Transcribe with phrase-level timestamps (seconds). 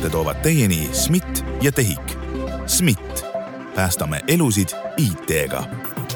[0.00, 2.16] saate toovad teieni SMIT ja TEHIK.
[2.66, 3.24] SMIT,
[3.74, 5.62] päästame elusid IT-ga.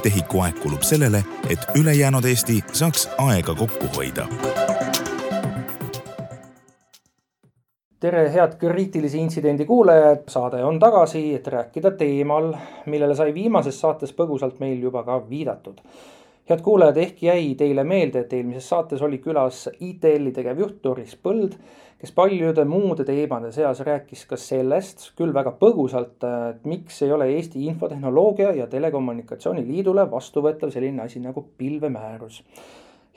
[0.02, 4.26] TEHIK-u aeg kulub sellele, et ülejäänud Eesti saaks aega kokku hoida
[8.00, 12.50] tere, head kriitilise intsidendi kuulajad, saade on tagasi, et rääkida teemal,
[12.86, 15.80] millele sai viimases saates põgusalt meil juba ka viidatud.
[16.48, 21.56] Head kuulajad, ehk jäi teile meelde, et eelmises saates oli külas ITL-i tegevjuht Doris Põld,
[22.00, 27.30] kes paljude muude teemade seas rääkis ka sellest, küll väga põgusalt, et miks ei ole
[27.32, 32.42] Eesti Infotehnoloogia ja Telekommunikatsiooni Liidule vastuvõetav selline asi nagu pilvemäärus.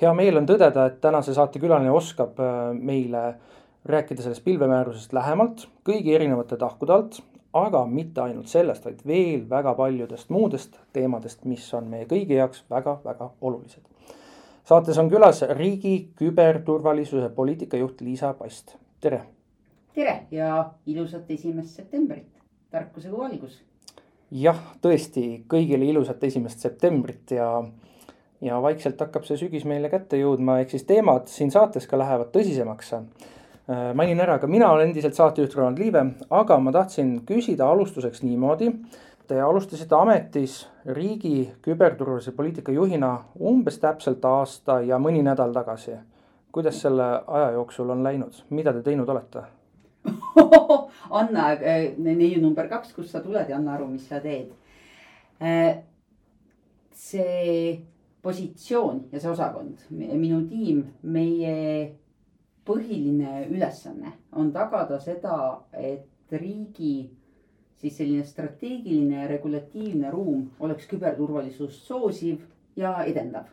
[0.01, 3.33] hea meel on tõdeda, et tänase saate külaline oskab äh, meile
[3.85, 7.19] rääkida sellest pilvemäärusest lähemalt, kõigi erinevate tahkude alt,
[7.57, 12.63] aga mitte ainult sellest, vaid veel väga paljudest muudest teemadest, mis on meie kõigi jaoks
[12.69, 13.83] väga-väga olulised.
[14.63, 19.21] saates on külas riigi küberturvalisuse poliitikajuht Liisa Past, tere.
[19.95, 22.29] tere ja ilusat esimest septembrit,
[22.71, 23.61] tarkuse kuu algus.
[24.31, 27.63] jah, tõesti kõigile ilusat esimest septembrit ja
[28.41, 32.29] ja vaikselt hakkab see sügis meile kätte jõudma, ehk siis teemad siin saates ka lähevad
[32.35, 32.93] tõsisemaks
[33.67, 38.71] mainin ära, ka mina olen endiselt saatejuht Roland Liive, aga ma tahtsin küsida alustuseks niimoodi.
[39.27, 40.61] Te alustasite ametis
[40.95, 43.09] riigi küberturvalisuse poliitika juhina
[43.43, 45.97] umbes täpselt aasta ja mõni nädal tagasi.
[46.51, 49.43] kuidas selle aja jooksul on läinud, mida te teinud olete
[51.19, 54.51] Anna, äh, neiu number kaks, kust sa tuled ja anna aru, mis sa teed.
[55.41, 55.83] Äh,
[56.97, 57.77] see
[58.23, 61.53] positsioon ja see osakond, minu tiim, meie
[62.67, 65.37] põhiline ülesanne on tagada seda,
[65.73, 67.09] et riigi
[67.77, 72.41] siis selline strateegiline ja regulatiivne ruum oleks küberturvalisust soosiv
[72.75, 73.45] ja edendav.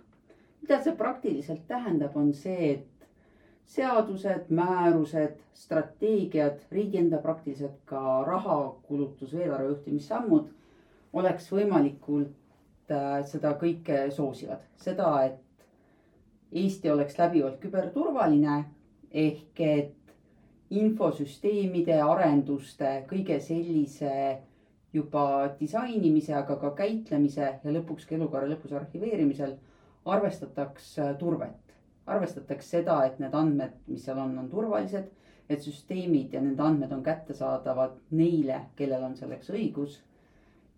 [0.63, 3.09] mida see praktiliselt tähendab, on see, et
[3.67, 10.49] seadused, määrused, strateegiad, riigi enda praktiliselt ka rahakulutus, eelarve juhtimissammud
[11.13, 14.65] oleks võimalikult äh, seda kõike soosivad.
[14.77, 15.41] seda, et
[16.55, 18.65] Eesti oleks läbivalt küberturvaline
[19.15, 20.15] ehk et
[20.75, 24.15] infosüsteemide arenduste, kõige sellise
[24.95, 25.25] juba
[25.59, 29.55] disainimise, aga ka käitlemise ja lõpuks ka elukaare lõpus arhiveerimisel
[30.15, 31.61] arvestataks äh, turvet.
[32.07, 35.07] arvestataks seda, et need andmed, mis seal on, on turvalised,
[35.49, 40.01] et süsteemid ja nende andmed on kättesaadavad neile, kellel on selleks õigus.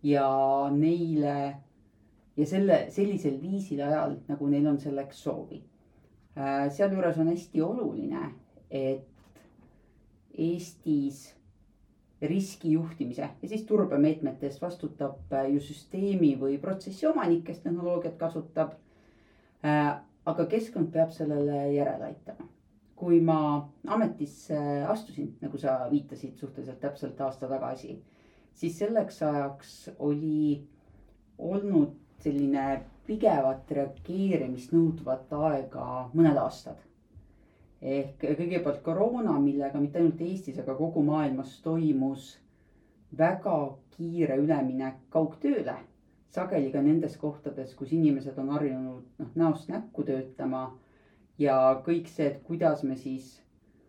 [0.03, 0.27] ja
[0.71, 1.57] neile
[2.37, 5.63] ja selle, sellisel viisil ajal, nagu neil on selleks soovi
[6.71, 8.31] sealjuures on hästi oluline,
[8.71, 9.07] et
[10.37, 11.37] Eestis
[12.23, 18.77] riskijuhtimise ja siis turbemeetmete eest vastutab äh, ju süsteemi või protsessi omanik, kes tehnoloogiat kasutab.
[19.65, 22.49] Äh, aga keskkond peab sellele järele aitama.
[22.97, 24.57] kui ma ametisse
[24.89, 27.99] astusin, nagu sa viitasid suhteliselt täpselt aasta tagasi,
[28.57, 30.63] siis selleks ajaks oli
[31.39, 31.93] olnud
[32.25, 36.79] selline pigevat reageerimist nõudvat aega mõned aastad.
[37.83, 42.39] ehk kõigepealt koroona, millega mitte ainult Eestis, aga kogu maailmas toimus
[43.19, 43.59] väga
[43.97, 45.77] kiire üleminek kaugtööle.
[46.31, 50.65] sageli ka nendes kohtades, kus inimesed on harjunud noh näost näkku töötama
[51.39, 53.43] ja kõik see, et kuidas me siis,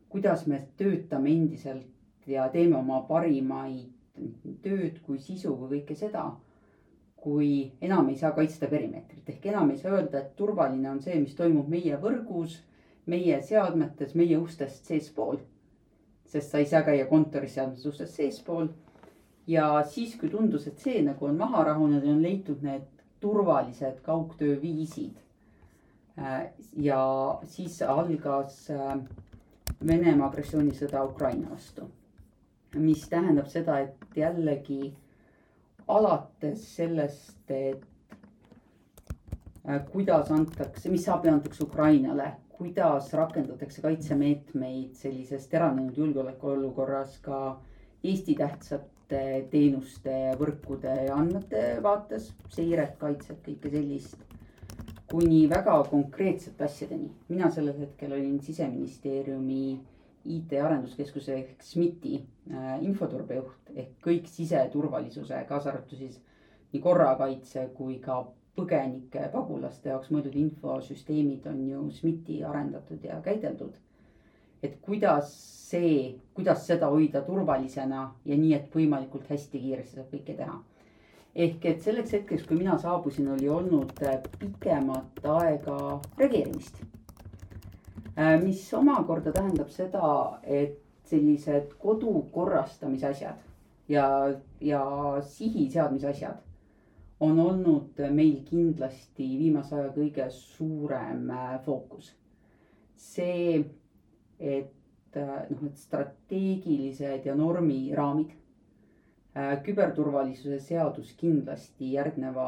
[0.10, 3.90] kuidas me töötame endiselt ja teeme oma parimaid
[4.64, 6.30] tööd kui sisu kui kõike seda
[7.22, 11.18] kui enam ei saa kaitsta perimeetrit ehk enam ei saa öelda, et turvaline on see,
[11.20, 12.60] mis toimub meie võrgus,
[13.12, 15.40] meie seadmetes, meie ustest seespool.
[16.28, 18.68] sest sa ei saa käia kontoris seadmetes ustest seespool.
[19.48, 22.86] ja siis, kui tundus, et see nagu on maha rahunenud ja on leitud need
[23.20, 25.16] turvalised kaugtööviisid.
[26.20, 29.00] Äh, ja siis algas äh,
[29.88, 31.92] Venemaa agressioonisõda Ukraina vastu.
[32.76, 34.94] mis tähendab seda, et jällegi
[35.88, 37.84] alates sellest, et
[39.70, 47.40] äh, kuidas antakse, mis abi antakse Ukrainale, kuidas rakendatakse kaitsemeetmeid sellises teravnenud julgeolekuolukorras ka
[48.08, 49.20] Eesti tähtsate
[49.52, 54.24] teenuste, võrkude ja andmete vaates, seiret, kaitset, kõike sellist.
[55.12, 57.10] kuni väga konkreetsete asjadeni.
[57.30, 59.80] mina sellel hetkel olin siseministeeriumi
[60.28, 62.18] IT-arenduskeskuse ehk SMIT-i
[62.52, 66.20] äh, infoturbejuht ehk kõik siseturvalisuse, kaasa arvatud siis
[66.74, 68.22] nii korrakaitse kui ka
[68.58, 73.76] põgenike, pagulaste jaoks mõeldud infosüsteemid on ju SMIT-i arendatud ja käideldud.
[74.64, 75.34] et kuidas
[75.70, 80.60] see, kuidas seda hoida turvalisena ja nii, et võimalikult hästi kiiresti saab kõike teha.
[81.36, 83.94] ehk et selleks hetkeks, kui mina saabusin, oli olnud
[84.40, 85.78] pikemat aega
[86.18, 86.97] reageerimist Äh,
[88.42, 93.48] mis omakorda tähendab seda, et sellised kodu korrastamise asjad
[93.90, 94.08] ja,
[94.62, 94.84] ja
[95.22, 96.42] sihi seadmise asjad
[97.20, 102.14] on olnud meil kindlasti viimase aja kõige suurem äh, fookus.
[102.98, 103.62] see,
[104.40, 108.32] et äh, noh, need strateegilised ja normiraamid,
[109.38, 112.48] äh, küberturvalisuse seadus kindlasti järgneva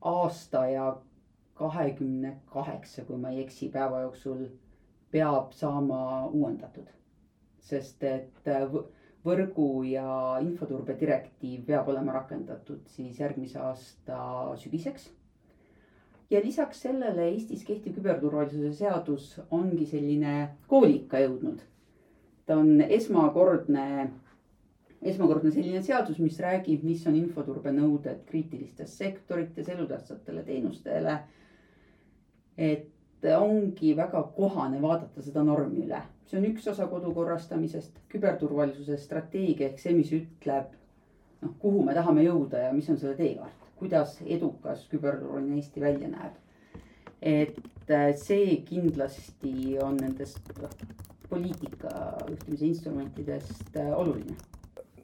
[0.00, 0.86] aasta ja
[1.54, 4.46] kahekümne kaheksa, kui ma ei eksi, päeva jooksul
[5.12, 6.88] peab saama uuendatud.
[7.62, 8.48] sest et
[9.22, 14.22] võrgu ja infoturbe direktiiv peab olema rakendatud siis järgmise aasta
[14.58, 15.10] sügiseks.
[16.30, 21.60] ja lisaks sellele Eestis kehtiv küberturvalisuse seadus ongi selline koolikka jõudnud.
[22.46, 24.10] ta on esmakordne,
[25.02, 31.20] esmakordne selline seadus, mis räägib, mis on infoturbe nõuded kriitilistes sektorites, elutähtsatele teenustele.
[32.58, 32.88] Et
[33.38, 36.00] ongi väga kohane vaadata seda normi üle.
[36.26, 40.72] See on üks osa kodu korrastamisest, küberturvalisuse strateegia ehk see, mis ütleb
[41.42, 46.08] noh, kuhu me tahame jõuda ja mis on selle teekaart, kuidas edukas küberturvaline Eesti välja
[46.12, 46.38] näeb.
[47.22, 50.48] et äh, see kindlasti on nendest
[51.28, 51.92] poliitika
[52.28, 54.34] juhtimise instrumentidest äh, oluline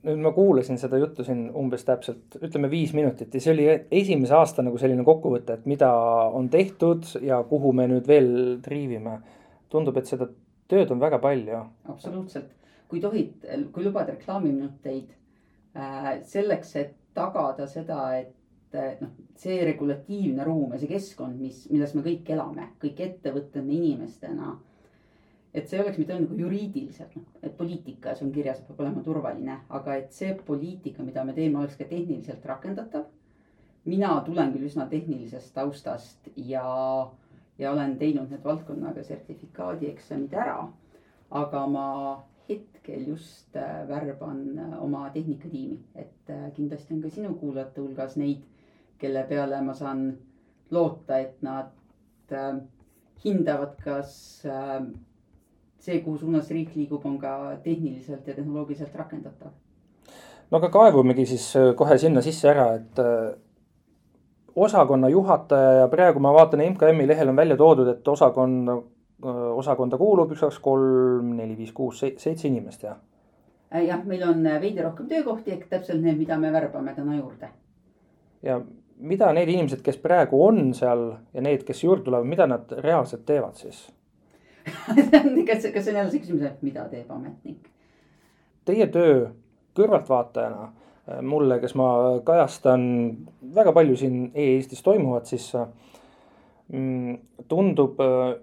[0.06, 3.66] nüüd ma kuulasin seda juttu siin umbes täpselt, ütleme viis minutit ja see oli
[4.00, 5.90] esimese aasta nagu selline kokkuvõte, et mida
[6.34, 8.30] on tehtud ja kuhu me nüüd veel
[8.64, 9.18] triivime.
[9.68, 10.24] tundub, et seda
[10.68, 11.64] tööd on väga palju.
[11.88, 12.48] absoluutselt,
[12.88, 15.10] kui tohid, kui lubad reklaamiminuteid
[15.76, 21.66] äh, selleks, et tagada seda, et äh, noh, see regulatiivne ruum ja see keskkond, mis,
[21.72, 24.56] milles me kõik elame, kõik ettevõtted, me inimestena.
[25.54, 29.02] Et see oleks mitte ainult nagu juriidiliselt, noh, et poliitikas on kirjas, et peab olema
[29.04, 33.06] turvaline, aga et see poliitika, mida me teeme, oleks ka tehniliselt rakendatav.
[33.88, 36.64] mina tulen küll üsna tehnilisest taustast ja
[37.58, 40.68] ja olen teinud need valdkonnaga sertifikaadi eksamid ära.
[41.30, 41.86] aga ma
[42.48, 48.16] hetkel just äh, värban äh, oma tehnikatiimi, et äh, kindlasti on ka sinu kuulajate hulgas
[48.16, 48.44] neid,
[48.98, 50.16] kelle peale ma saan
[50.70, 51.70] loota, et nad
[53.24, 54.42] hindavad, kas
[55.88, 57.32] see, kuhu suunas riik liigub, on ka
[57.64, 59.52] tehniliselt ja tehnoloogiliselt rakendatav.
[60.50, 63.02] no aga kaevumegi siis kohe sinna sisse ära, et
[64.58, 68.78] osakonna juhataja ja praegu ma vaatan MKM-i lehel on välja toodud, et osakonna,
[69.54, 72.84] osakonda kuulub üks, kaks, kolm, neli, viis, kuus, seitse inimest?
[72.88, 77.18] Äh, jah, meil on äh, veidi rohkem töökohti ehk täpselt need, mida me värbame täna
[77.18, 77.50] juurde.
[78.42, 78.60] ja
[78.98, 83.24] mida need inimesed, kes praegu on seal ja need, kes juurde tulevad, mida nad reaalselt
[83.26, 83.88] teevad siis
[85.48, 87.70] kas, kas see on jälle see küsimus, et mida teeb ametnik?
[88.68, 89.28] Teie töö
[89.78, 90.72] kõrvaltvaatajana
[91.08, 91.88] Äh, mulle, kes ma
[92.24, 92.82] kajastan
[93.54, 95.46] väga palju siin e-Eestis toimuvat, siis
[96.68, 97.14] mm,
[97.48, 98.34] tundub äh,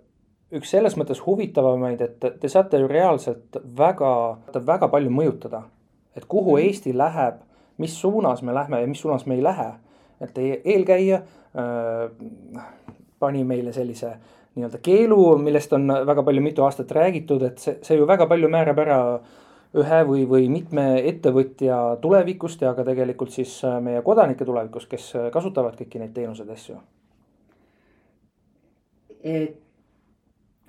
[0.56, 4.12] üks selles mõttes huvitavamaid, et te saate ju reaalselt väga,
[4.56, 5.66] väga palju mõjutada.
[6.16, 6.66] et kuhu mhm.
[6.66, 7.42] Eesti läheb,
[7.78, 9.74] mis suunas me lähme ja mis suunas me ei lähe.
[10.22, 12.66] et teie eelkäija äh,
[13.20, 14.16] pani meile sellise
[14.56, 18.50] nii-öelda keelu, millest on väga palju mitu aastat räägitud, et see, see ju väga palju
[18.52, 19.00] määrab ära
[19.76, 25.10] ühe või, või mitme ettevõtja tulevikust ja ka tegelikult siis äh, meie kodanike tulevikust, kes
[25.20, 26.80] äh, kasutavad kõiki neid teenuseid, asju?
[29.26, 29.62] et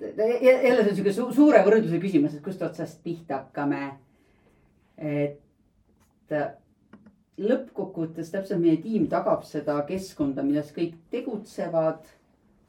[0.01, 3.91] jälle see on sihuke su suure võrdluse küsimus, et kust otsast pihta hakkame.
[4.97, 6.47] et äh,
[7.37, 12.09] lõppkokkuvõttes täpselt meie tiim tagab seda keskkonda, milles kõik tegutsevad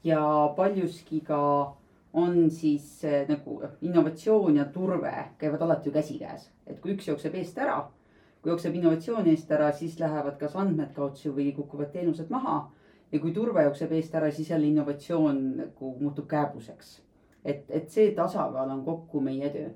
[0.03, 1.75] ja paljuski ka
[2.13, 7.35] on siis äh, nagu innovatsioon ja turve käivad alati ju käsikäes, et kui üks jookseb
[7.35, 7.83] eest ära,
[8.41, 12.71] kui jookseb innovatsioon eest ära, siis lähevad kas andmed kaotsi või kukuvad teenused maha.
[13.11, 17.01] ja kui turve jookseb eest ära, siis jälle innovatsioon nagu muutub kääbuseks.
[17.45, 19.69] et, et see tasakaal on kokku meie töö.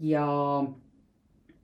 [0.00, 0.26] ja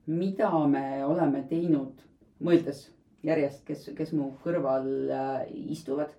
[0.05, 2.01] mida me oleme teinud,
[2.39, 2.91] mõeldes
[3.23, 6.13] järjest, kes, kes mu kõrval äh, istuvad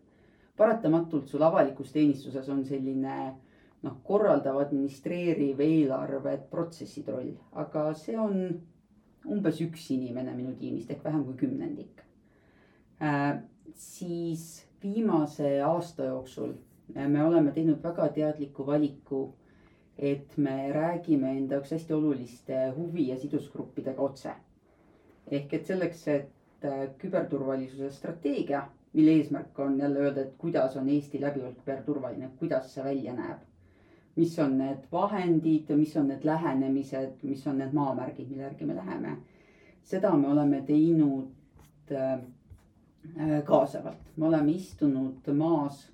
[0.57, 3.17] paratamatult sul avalikus teenistuses on selline
[3.83, 8.41] noh, korraldav, administreeriv, eelarve, protsesside roll, aga see on
[9.27, 12.03] umbes üks inimene minu tiimist ehk vähem kui kümnendik
[13.03, 13.43] äh,.
[13.75, 16.55] siis viimase aasta jooksul
[16.95, 19.35] me oleme teinud väga teadliku valiku,
[19.99, 24.35] et me räägime enda jaoks hästi oluliste huvi- ja sidusgruppidega otse.
[25.31, 30.89] ehk et selleks, et äh, küberturvalisuse strateegia, mille eesmärk on jälle öelda, et kuidas on
[30.89, 33.45] Eesti läbivalt küberturvaline, kuidas see välja näeb
[34.17, 38.77] mis on need vahendid, mis on need lähenemised, mis on need maamärgid, mille järgi me
[38.77, 39.17] läheme.
[39.83, 42.21] seda me oleme teinud äh,
[43.45, 45.85] kaasavalt, me oleme istunud maas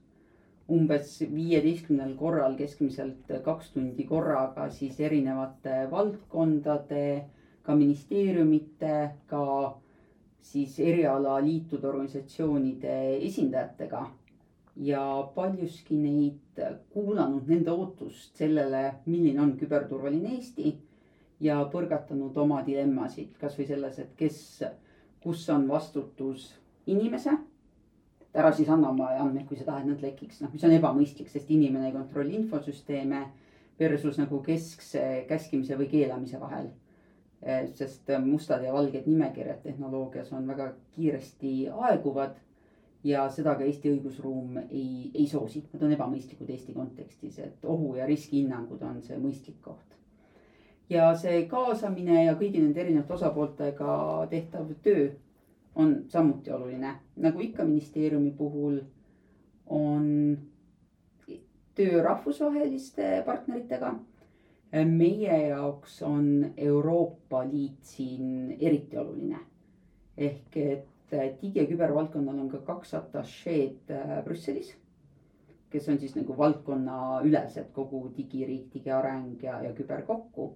[0.73, 7.25] umbes viieteistkümnel korral keskmiselt kaks tundi korraga siis erinevate valdkondade,
[7.63, 9.43] ka ministeeriumite, ka
[10.43, 12.97] siis erialaliitude, organisatsioonide
[13.29, 14.11] esindajatega.
[14.77, 16.61] ja paljuski neid
[16.95, 20.73] kuulanud nende ootust sellele, milline on küberturvaline Eesti
[21.45, 24.39] ja põrgatanud oma dilemmasid, kasvõi selles, et kes,
[25.21, 26.55] kus on vastutus
[26.87, 27.37] inimese
[28.35, 31.51] ära siis anna oma andmeid, kui sa tahad, nad lekiks, noh, mis on ebamõistlik, sest
[31.53, 33.27] inimene ei kontrolli infosüsteeme
[33.81, 36.71] versus nagu keskse käskimise või keelamise vahel.
[37.43, 42.37] Eh, sest mustad ja valged nimekirjad tehnoloogias on väga kiiresti aeguvad
[43.05, 47.97] ja seda ka Eesti õigusruum ei, ei soosi, nad on ebamõistlikud Eesti kontekstis, et ohu
[47.99, 49.99] ja riskihinnangud on see mõistlik koht.
[50.91, 53.93] ja see kaasamine ja kõigi nende erinevate osapooltega
[54.31, 55.11] tehtav töö
[55.75, 58.79] on samuti oluline, nagu ikka ministeeriumi puhul
[59.67, 60.39] on
[61.75, 63.95] töö rahvusvaheliste partneritega.
[64.73, 69.39] Meie jaoks on Euroopa Liit siin eriti oluline.
[70.17, 74.75] ehk et digi- ja kübervaldkonnal on ka kaks atašeed äh, Brüsselis,
[75.71, 80.53] kes on siis nagu valdkonnaülesed, kogu digiriik, digiareng ja, ja küber kokku.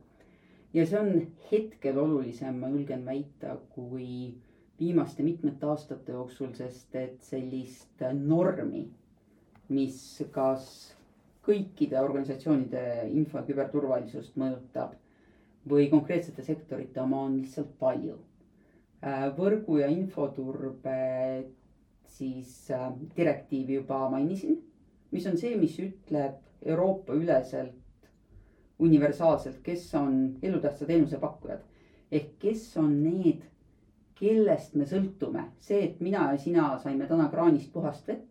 [0.75, 4.35] ja see on hetkel olulisem, ma julgen väita, kui
[4.81, 8.87] viimaste mitmete aastate jooksul, sest et sellist normi,
[9.69, 10.96] mis kas
[11.47, 12.83] kõikide organisatsioonide
[13.15, 14.97] info- ja küberturvalisust mõjutab
[15.71, 18.17] või konkreetsete sektorite oma on lihtsalt palju.
[19.07, 20.97] Äh, võrgu ja infoturbe
[22.17, 24.59] siis äh, direktiivi juba mainisin,
[25.13, 27.75] mis on see, mis ütleb Euroopa üleselt
[28.79, 31.63] universaalselt, kes on elutähtsa teenuse pakkujad
[32.11, 33.43] ehk kes on need
[34.17, 38.26] kellest me sõltume, see, et mina ja sina saime täna kraanist puhast vett.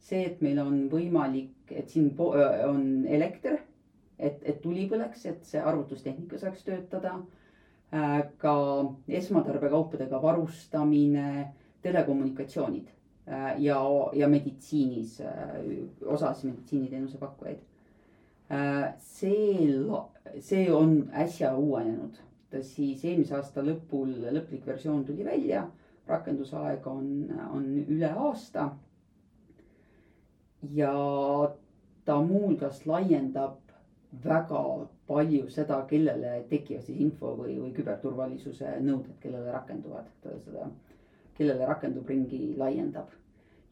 [0.00, 3.58] See, et meil on võimalik, et siin on elekter,
[4.18, 7.18] et, et tuli põleks, et see arvutustehnika saaks töötada.
[7.90, 8.54] Äh, ka
[9.18, 11.48] esmatarbekaupadega varustamine,
[11.82, 12.86] telekommunikatsioonid
[13.26, 13.80] äh, ja,
[14.14, 15.56] ja meditsiinis, äh,
[16.06, 17.66] osas meditsiiniteenuse pakkujaid.
[18.98, 19.74] see,
[20.42, 22.16] see on äsja uuenenud
[22.66, 25.68] siis eelmise aasta lõpul lõplik versioon tuli välja.
[26.10, 27.10] rakendusaeg on,
[27.54, 28.64] on üle aasta.
[30.74, 30.92] Ja
[32.04, 33.58] ta muuhulgas laiendab
[34.24, 34.62] väga
[35.06, 40.08] palju seda, kellele tekivad siis info või, või küberturvalisuse nõuded, kellele rakenduvad,
[40.44, 40.66] seda,
[41.38, 43.08] kellele rakendub ringi laiendab.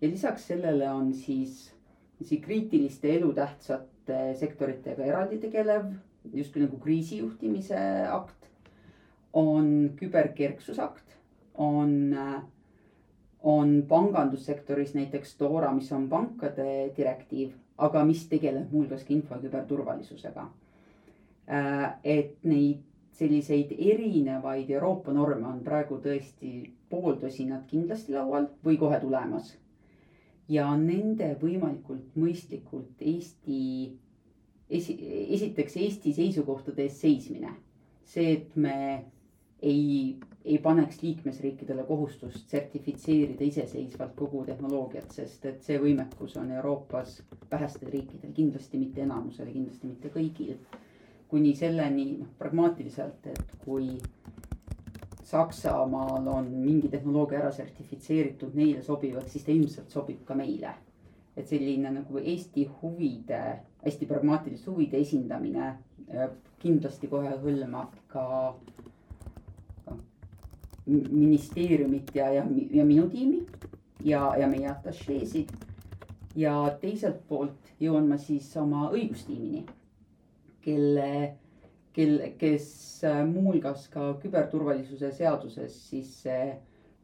[0.00, 1.72] ja lisaks sellele on siis,
[2.22, 5.90] siis kriitiliste elutähtsate sektoritega eraldi tegelev
[6.32, 7.80] justkui nagu kriisijuhtimise
[8.10, 8.46] akt
[9.32, 11.16] on küberkerksusakt,
[11.54, 12.14] on,
[13.42, 19.40] on pangandussektoris näiteks DORA, mis on pankade direktiiv, aga mis tegeleb muuhulgas ka info ja
[19.40, 20.48] küberturvalisusega.
[22.04, 22.82] et neid
[23.18, 26.50] selliseid erinevaid Euroopa norme on praegu tõesti
[26.90, 29.56] pooltosinat kindlasti laual või kohe tulemas.
[30.48, 33.92] ja nende võimalikult mõistlikult Eesti,
[34.70, 34.94] esi,
[35.28, 37.54] esiteks Eesti seisukohtade eest seismine.
[38.04, 39.04] see, et me
[39.62, 47.18] ei, ei paneks liikmesriikidele kohustust sertifitseerida iseseisvalt kogu tehnoloogiat, sest et see võimekus on Euroopas
[47.50, 50.58] vähestel riikidel, kindlasti mitte enamusel ja kindlasti mitte kõigil.
[51.28, 53.98] kuni selleni noh, pragmaatiliselt, et kui
[55.28, 60.74] Saksamaal on mingi tehnoloogia ära sertifitseeritud neile sobivaks, siis ta ilmselt sobib ka meile.
[61.36, 68.24] et selline nagu Eesti huvide, hästi pragmaatiliste huvide esindamine äh, kindlasti kohe hõlmab ka
[70.88, 73.42] ministeeriumit ja, ja, ja minu tiimi
[74.04, 75.52] ja, ja meie atašeesid.
[76.36, 79.64] ja teiselt poolt jõuan ma siis oma õigustiimini,
[80.62, 81.10] kelle,
[81.92, 82.68] kel, kes
[83.04, 86.22] äh, muuhulgas ka küberturvalisuse seaduses siis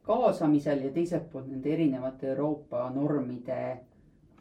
[0.04, 3.58] kaasamisel ja teiselt poolt nende erinevate Euroopa normide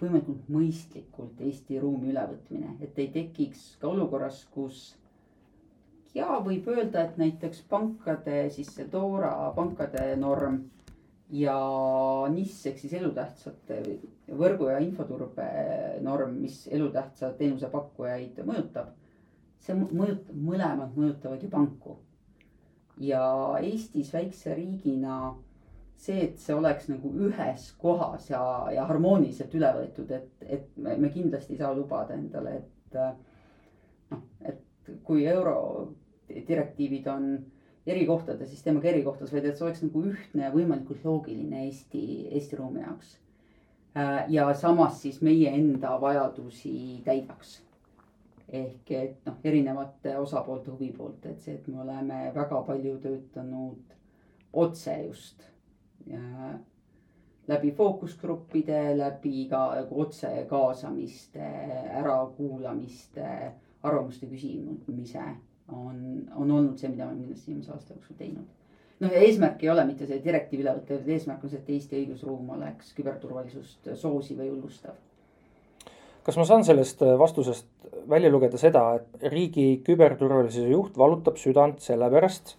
[0.01, 4.93] võimalikult mõistlikult Eesti ruumi ülevõtmine, et ei tekiks ka olukorras, kus
[6.13, 10.61] ja võib öelda, et näiteks pankade, siis see DORA pankade norm
[11.33, 11.55] ja
[12.29, 13.79] NIS ehk siis elutähtsate
[14.37, 15.45] võrgu ja infoturbe
[16.05, 18.91] norm, mis elutähtsa teenuse pakkujaid mõjutab.
[19.63, 21.97] see mõjutab, mõlemad mõjutavad ju panku.
[22.97, 23.23] ja
[23.61, 25.33] Eestis väikse riigina
[25.97, 28.43] see, et see oleks nagu ühes kohas ja,
[28.73, 32.97] ja harmooniliselt üle võetud, et, et me, me kindlasti ei saa lubada endale, et
[34.11, 35.93] noh, et kui euro
[36.29, 37.27] direktiivid on
[37.87, 41.03] eri kohtades, siis teeme ka eri kohtades, vaid et see oleks nagu ühtne ja võimalikult
[41.07, 43.17] loogiline Eesti, Eesti ruumi jaoks.
[43.97, 47.61] Äh, ja samas siis meie enda vajadusi täidaks.
[48.53, 53.95] ehk et noh, erinevate osapoolte huvi poolt, et see, et me oleme väga palju töötanud
[54.53, 55.41] otse just
[56.05, 56.19] ja
[57.47, 61.47] läbi fookusgruppide, läbi ka nagu otse kaasamiste,
[62.01, 63.25] ärakuulamiste,
[63.83, 65.25] arvamuste küsimise
[65.71, 68.45] on, on olnud see, mida me kindlasti viimase aasta jooksul teinud
[69.03, 71.71] noh, ja eesmärk ei ole mitte see direktiiv üle võtta, vaid eesmärk on see, et
[71.75, 74.97] Eesti õigusruum oleks küberturvalisust soosiv ja julgustav.
[76.23, 77.67] kas ma saan sellest äh, vastusest
[78.09, 82.55] välja lugeda seda, et riigi küberturvalisuse juht valutab südant sellepärast,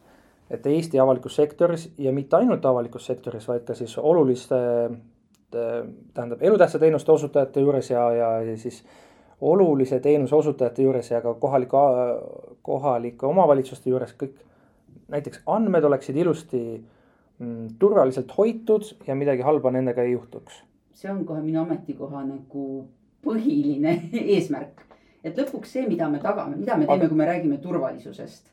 [0.51, 4.61] et Eesti avalikus sektoris ja mitte ainult avalikus sektoris, vaid ka siis oluliste
[6.15, 8.81] tähendab elutähtsa teenuste osutajate juures ja, ja, ja siis
[9.45, 11.81] olulise teenuse osutajate juures ja ka kohalike,
[12.63, 14.39] kohalike omavalitsuste juures kõik
[15.13, 16.61] näiteks andmed oleksid ilusti
[17.39, 20.63] mm, turvaliselt hoitud ja midagi halba nendega ei juhtuks.
[20.95, 22.65] see on kohe minu ametikoha nagu
[23.25, 23.95] põhiline
[24.37, 24.81] eesmärk,
[25.25, 28.51] et lõpuks see, mida me tagame, mida me teeme, kui me räägime turvalisusest,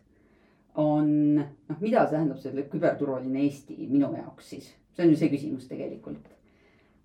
[0.81, 5.67] on noh, mida tähendab see küberturvaline Eesti minu jaoks siis, see on ju see küsimus
[5.71, 6.31] tegelikult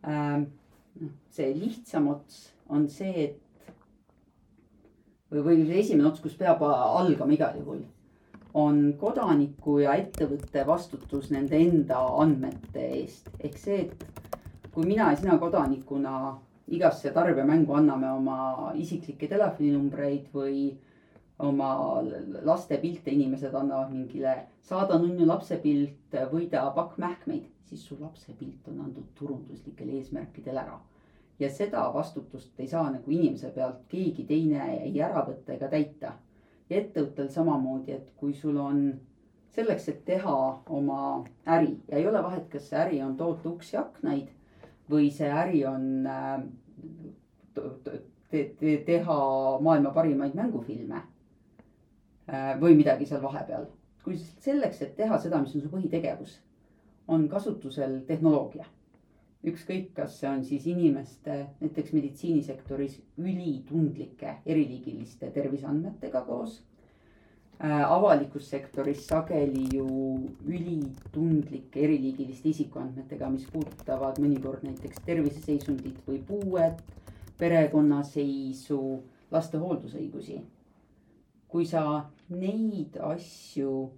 [0.06, 0.48] ähm,.
[1.00, 3.42] noh, see lihtsam ots on see, et
[5.32, 7.84] või, või see esimene ots, kus peab algama igal juhul
[8.56, 13.28] on kodaniku ja ettevõtte vastutus nende enda andmete eest.
[13.40, 14.06] ehk see, et
[14.72, 16.36] kui mina ja sina kodanikuna
[16.68, 20.70] igasse tarbijamängu anname oma isiklikke telefoninumbreid või
[21.38, 21.70] oma
[22.48, 28.32] laste pilte, inimesed annavad mingile, saada nunnu lapse pilt, võida pakk mähkmeid, siis su lapse
[28.38, 30.78] pilt on antud turunduslikel eesmärkidel ära.
[31.38, 36.12] Ja seda vastutust ei saa nagu inimese pealt keegi teine ei ära võtta ega täita
[36.70, 38.86] ja ettevõttel samamoodi, et kui sul on
[39.56, 40.36] selleks, et teha
[40.78, 41.00] oma
[41.46, 44.32] äri ja ei ole vahet, kas see äri on toota uksi aknaid
[44.90, 46.40] või see äri on äh,
[48.30, 49.18] te, te, teha
[49.64, 53.68] maailma parimaid mängufilme äh, või midagi seal vahepeal.
[54.04, 56.36] kui selleks, et teha seda, mis on su põhitegevus,
[57.10, 58.64] on kasutusel tehnoloogia
[59.46, 66.58] ükskõik, kas see on siis inimeste, näiteks meditsiinisektoris ülitundlike eriliigiliste terviseandmetega koos
[67.60, 67.92] äh,.
[67.92, 69.86] avalikus sektoris sageli ju
[70.46, 76.82] ülitundlike eriliigiliste isikuandmetega, mis puudutavad mõnikord näiteks terviseseisundit või puuet,
[77.38, 78.82] perekonnaseisu,
[79.30, 80.42] laste hooldusõigusi.
[81.48, 83.90] kui sa neid asju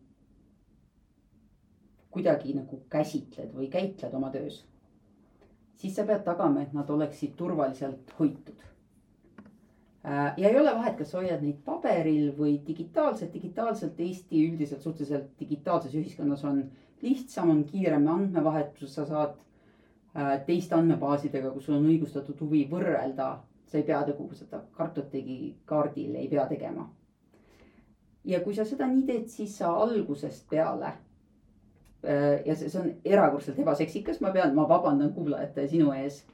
[2.11, 4.61] kuidagi nagu käsitled või käitled oma töös
[5.79, 8.65] siis sa pead tagama, et nad oleksid turvaliselt hoitud.
[10.09, 14.83] Äh, ja ei ole vahet, kas sa hoiad neid paberil või digitaalselt, digitaalselt Eesti üldiselt
[14.83, 16.63] suhteliselt digitaalses ühiskonnas on
[17.03, 23.39] lihtsam, on kiirem andmevahetus, sa saad äh, teiste andmebaasidega, kus sul on õigustatud huvi võrrelda.
[23.69, 26.89] sa ei pea nagu seda kartoteki kaardil ei pea tegema.
[28.25, 30.95] ja kui sa seda nii teed, siis sa algusest peale
[32.03, 36.25] ja see, see on erakordselt ebaseksikas, ma pean, ma vabandan kuulajate sinu ees.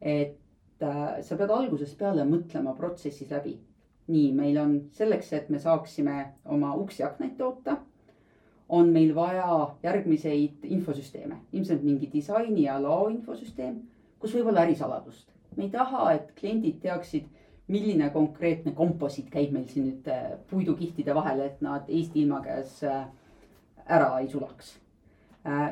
[0.00, 3.58] et äh, sa pead algusest peale mõtlema protsessis läbi.
[4.06, 7.76] nii, meil on selleks, et me saaksime oma uksi aknaid toota,
[8.68, 13.80] on meil vaja järgmiseid infosüsteeme, ilmselt mingi disaini ja lao infosüsteem,
[14.18, 15.28] kus võib olla ärisaladust.
[15.56, 17.26] me ei taha, et kliendid teaksid,
[17.68, 22.82] milline konkreetne komposiit käib meil siin nüüd äh, puidukihtide vahele, et nad Eesti ilma käes
[22.84, 23.06] äh,
[23.86, 24.85] ära ei sulaks äh,.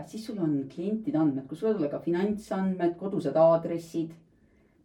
[0.06, 4.14] Siis sul on klientide andmed, kus võivad olla ka finantsandmed, kodused aadressid.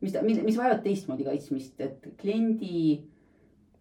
[0.01, 3.01] mis, mis, mis vajavad teistmoodi kaitsmist, et kliendi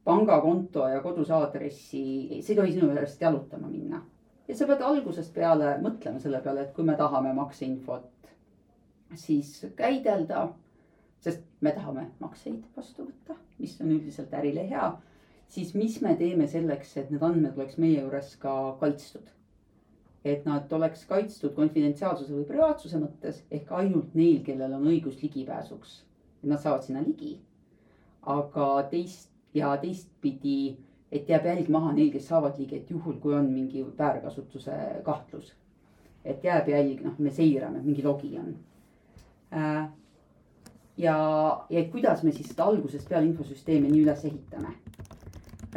[0.04, 2.02] pangakonto ja koduse aadressi,
[2.42, 4.02] see ei tohi sinu juurest jalutama minna.
[4.48, 8.30] ja sa pead algusest peale mõtlema selle peale, et kui me tahame makseinfot
[9.14, 10.48] siis käidelda,
[11.20, 14.92] sest me tahame makseid vastu võtta, mis on üldiselt ärile hea,
[15.48, 19.37] siis mis me teeme selleks, et need andmed oleks meie juures ka kaitstud
[20.24, 26.02] et nad oleks kaitstud konfidentsiaalsuse või privaatsuse mõttes ehk ainult neil, kellel on õigus ligipääsuks.
[26.42, 27.38] Nad saavad sinna ligi.
[28.28, 30.76] aga teist ja teistpidi,
[31.12, 34.72] et jääb jälg maha neil, kes saavad ligi, et juhul, kui on mingi väärkasutuse
[35.04, 35.54] kahtlus.
[36.24, 38.56] et jääb jälg, noh, me seirame, mingi logi on
[39.52, 39.88] äh,.
[40.96, 41.16] ja,
[41.70, 44.74] ja kuidas me siis algusest peale infosüsteemi nii üles ehitame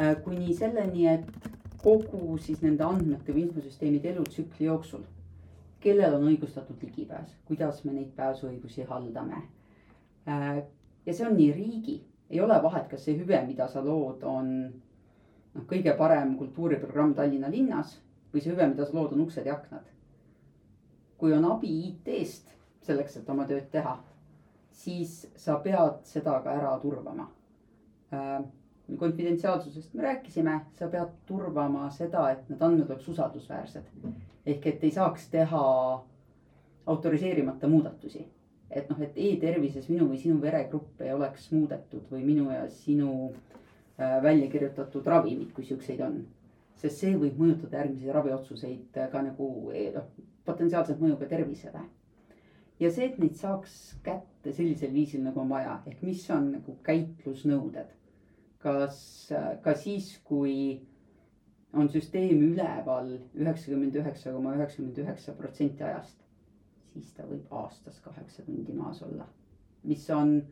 [0.00, 0.16] äh,.
[0.24, 1.51] kuni selleni, et
[1.82, 5.02] kogu siis nende andmete või infosüsteemide elutsükli jooksul.
[5.82, 9.40] kellel on õigustatud ligipääs, kuidas me neid pääsuõigusi haldame.
[10.28, 10.62] Äh,
[11.06, 11.96] ja see on nii riigi,
[12.30, 17.50] ei ole vahet, kas see hüve, mida sa lood, on noh, kõige parem kultuuriprogramm Tallinna
[17.50, 17.96] linnas
[18.32, 19.90] või see hüve, mida sa lood, on uksed ja aknad.
[21.18, 23.98] kui on abi IT-st selleks, et oma tööd teha,
[24.70, 27.28] siis sa pead seda ka ära turvama
[28.14, 28.40] äh,
[28.96, 33.82] konfidentsiaalsusest me rääkisime, sa pead turvama seda, et need andmed oleks usaldusväärsed.
[34.46, 35.62] ehk et ei saaks teha
[36.86, 38.26] autoriseerimata muudatusi.
[38.70, 43.32] et noh, et e-tervises minu või sinu veregrupp ei oleks muudetud või minu ja sinu
[43.32, 46.26] äh, välja kirjutatud ravimid, kui siukseid on.
[46.76, 50.08] sest see võib mõjutada järgmisi raviotsuseid ka nagu eh, noh,
[50.44, 51.80] potentsiaalselt mõju ka tervisele.
[52.80, 56.76] ja see, et neid saaks kätte sellisel viisil nagu on vaja, ehk mis on nagu
[56.82, 58.01] käitlusnõuded
[58.62, 59.02] kas
[59.62, 60.80] ka siis, kui
[61.72, 66.18] on süsteem üleval üheksakümmend üheksa koma üheksakümmend üheksa protsenti ajast,
[66.92, 69.26] siis ta võib aastas kaheksa tundi maas olla.
[69.82, 70.42] mis on,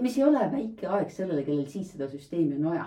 [0.00, 2.86] mis ei ole väike aeg sellele, kellel siis seda süsteemi on vaja.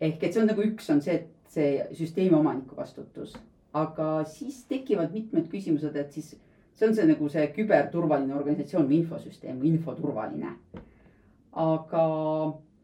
[0.00, 3.36] ehk et see on nagu üks on see, et see süsteemi omaniku vastutus,
[3.72, 6.34] aga siis tekivad mitmed küsimused, et siis
[6.74, 10.56] see on see nagu see küberturvaline organisatsioon või infosüsteem või infoturvaline.
[11.52, 12.04] aga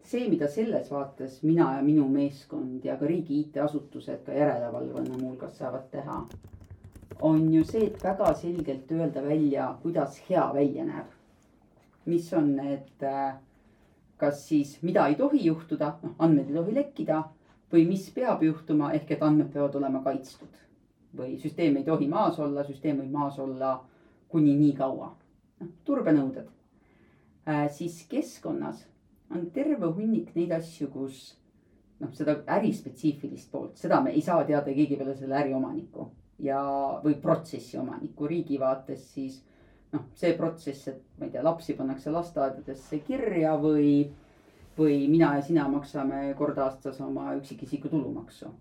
[0.09, 5.59] see, mida selles vaates mina ja minu meeskond ja ka riigi IT-asutused ka järelevalvena muuhulgas
[5.59, 6.23] saavad teha.
[7.21, 11.07] on ju see, et väga selgelt öelda välja, kuidas hea välja näeb.
[12.07, 13.35] mis on need, äh,
[14.16, 17.23] kas siis, mida ei tohi juhtuda, noh andmed ei tohi lekkida
[17.73, 20.55] või mis peab juhtuma, ehk et andmed peavad olema kaitstud.
[21.16, 23.81] või süsteem ei tohi maas olla, süsteem võib maas olla
[24.29, 25.16] kuni nii kaua.
[25.61, 26.47] noh, turbenõuded
[27.49, 27.68] äh,.
[27.71, 28.87] siis keskkonnas
[29.34, 31.36] on terve hunnik neid asju, kus
[32.00, 36.08] noh, seda ärispetsiifilist poolt, seda me ei saa teada keegi peale selle äriomaniku
[36.44, 36.60] ja,
[37.04, 39.40] või protsessi omaniku riigi vaates siis
[39.92, 43.90] noh, see protsess, et ma ei tea, lapsi pannakse lasteaedadesse kirja või,
[44.78, 48.52] või mina ja sina maksame kord aastas oma üksikisiku tulumaksu.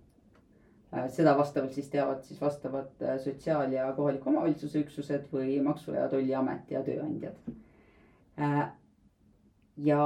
[0.96, 5.98] Äh, seda vastavalt siis teavad siis vastavad äh, sotsiaal- ja kohaliku omavalitsuse üksused või Maksu-
[5.98, 7.36] ja Tolliamet ja tööandjad
[8.40, 8.70] äh,
[9.78, 10.02] ja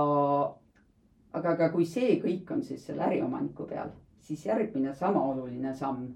[1.33, 6.09] aga, aga kui see kõik on siis selle äriomaniku peal, siis järgmine sama oluline samm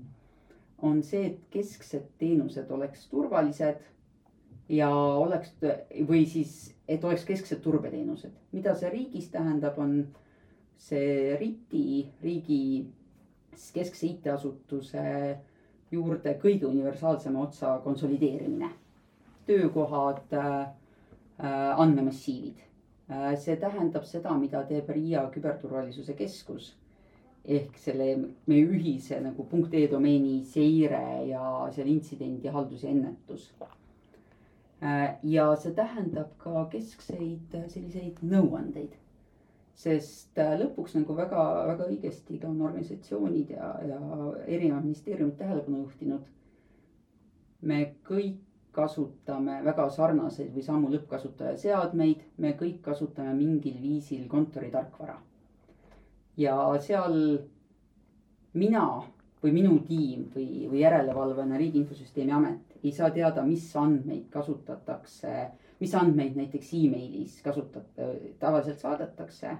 [0.86, 3.80] on see, et kesksed teenused oleks turvalised
[4.70, 5.54] ja oleks
[6.10, 8.32] või siis, et oleks kesksed turbeteenused.
[8.52, 10.08] mida see riigis tähendab, on
[10.78, 12.62] see RIT-i, riigi
[13.74, 15.04] keskse IT-asutuse
[15.92, 18.70] juurde kõige universaalsema otsa konsolideerimine.
[19.46, 20.74] töökohad äh,,
[21.80, 22.75] andmemassiivid Äh,
[23.38, 26.74] see tähendab seda, mida teeb RIA küberturvalisuse keskus
[27.46, 28.08] ehk selle
[28.50, 33.52] meie ühise nagu punkt E domeeni seire ja seal intsidendi haldus ja ennetus.
[34.82, 39.02] Äh, ja see tähendab ka keskseid äh, selliseid nõuandeid.
[39.76, 43.98] sest lõpuks nagu väga, väga õigesti ka on organisatsioonid ja, ja
[44.48, 46.22] erinevad ministeeriumid tähelepanu juhtinud.
[47.62, 48.45] me kõik
[48.76, 55.18] kasutame väga sarnaseid või samu lõppkasutaja seadmeid, me kõik kasutame mingil viisil kontoritarkvara.
[56.38, 57.14] ja seal
[58.54, 58.86] mina
[59.44, 65.36] või minu tiim või, või järelevalvena Riigi Infosüsteemi Amet ei saa teada, mis andmeid kasutatakse,
[65.80, 68.04] mis andmeid näiteks emailis kasutat-,
[68.40, 69.58] tavaliselt saadetakse.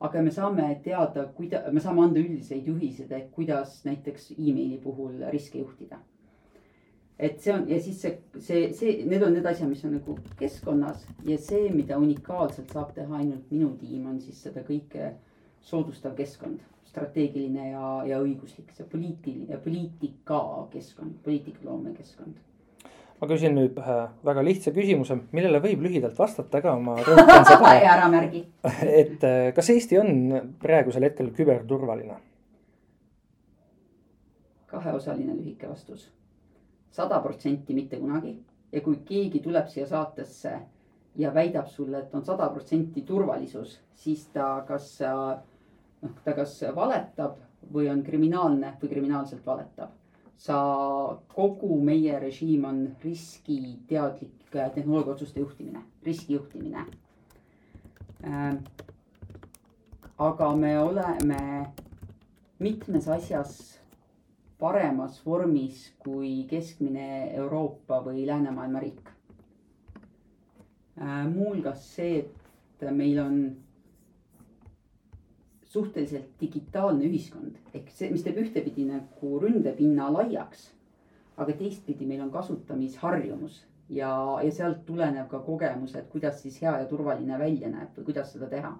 [0.00, 5.24] aga me saame teada, kuida-, me saame anda üldiseid juhiseid, et kuidas näiteks emaili puhul
[5.32, 5.98] riske juhtida
[7.18, 10.16] et see on ja siis see, see, see, need on need asjad, mis on nagu
[10.38, 15.12] keskkonnas ja see, mida unikaalselt saab teha ainult minu tiim, on siis seda kõike
[15.66, 22.38] soodustav keskkond, strateegiline ja, ja õiguslik, see poliitiline, poliitika keskkond, poliitikaloome keskkond
[23.18, 27.72] ma küsin nüüd ühe väga lihtsa küsimuse, millele võib lühidalt vastata ka, ma rõhutan seda
[27.96, 28.44] ära märgi.
[29.00, 30.12] et eh, kas Eesti on
[30.62, 32.22] praegusel hetkel küberturvaline?
[34.68, 36.10] kaheosaline lühike vastus
[36.90, 38.38] sada protsenti mitte kunagi.
[38.72, 40.58] ja kui keegi tuleb siia saatesse
[41.16, 44.98] ja väidab sulle, et on sada protsenti turvalisus, siis ta kas,
[46.02, 47.38] noh, ta kas valetab
[47.72, 49.90] või on kriminaalne või kriminaalselt valetab.
[50.38, 50.56] sa,
[51.34, 56.84] kogu meie režiim on riskiteadlik tehnoloogiaotsuste juhtimine, riskijuhtimine
[58.24, 58.58] äh,.
[60.18, 61.66] aga me oleme
[62.58, 63.77] mitmes asjas
[64.58, 69.14] paremas vormis kui keskmine Euroopa või läänemaailma riik.
[70.98, 73.38] Äh, muuhulgas see, et meil on
[75.68, 80.72] suhteliselt digitaalne ühiskond ehk see, mis teeb ühtepidi nagu ründepinna laiaks.
[81.38, 84.08] aga teistpidi meil on kasutamisharjumus ja,
[84.42, 88.32] ja sealt tulenev ka kogemus, et kuidas siis hea ja turvaline välja näeb või kuidas
[88.32, 88.72] seda teha.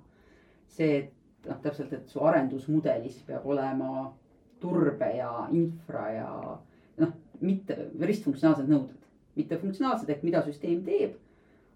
[0.69, 4.13] see, et noh, täpselt, et su arendusmudelis peab olema
[4.61, 6.31] turbe ja infra ja
[6.99, 11.17] noh, mitte ristfunktsionaalsed nõuded, mitte funktsionaalsed ehk mida süsteem teeb.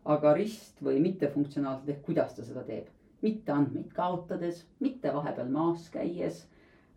[0.04, 2.86] aga rist või mittefunktsionaalselt ehk kuidas ta seda teeb.
[3.22, 6.46] mitte andmeid kaotades, mitte vahepeal maas käies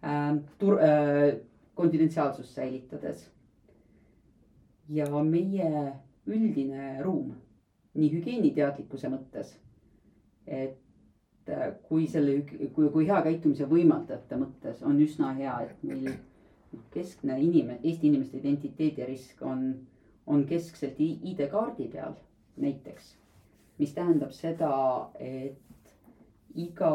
[0.01, 1.37] äh,, tur- äh,,
[1.75, 3.29] konfidentsiaalsust säilitades.
[4.89, 5.93] ja meie
[6.25, 7.35] üldine ruum
[7.95, 9.53] nii hügieeniteadlikkuse mõttes,
[10.47, 10.77] et
[11.49, 12.39] äh, kui selle,
[12.73, 16.15] kui, kui hea käitumise võimaldajate mõttes on üsna hea, et meil
[16.93, 19.67] keskne inime-, Eesti inimeste identiteedirisk on,
[20.27, 22.17] on keskselt ID-kaardi peal
[22.57, 23.15] näiteks.
[23.77, 24.75] mis tähendab seda,
[25.19, 25.91] et
[26.55, 26.91] iga,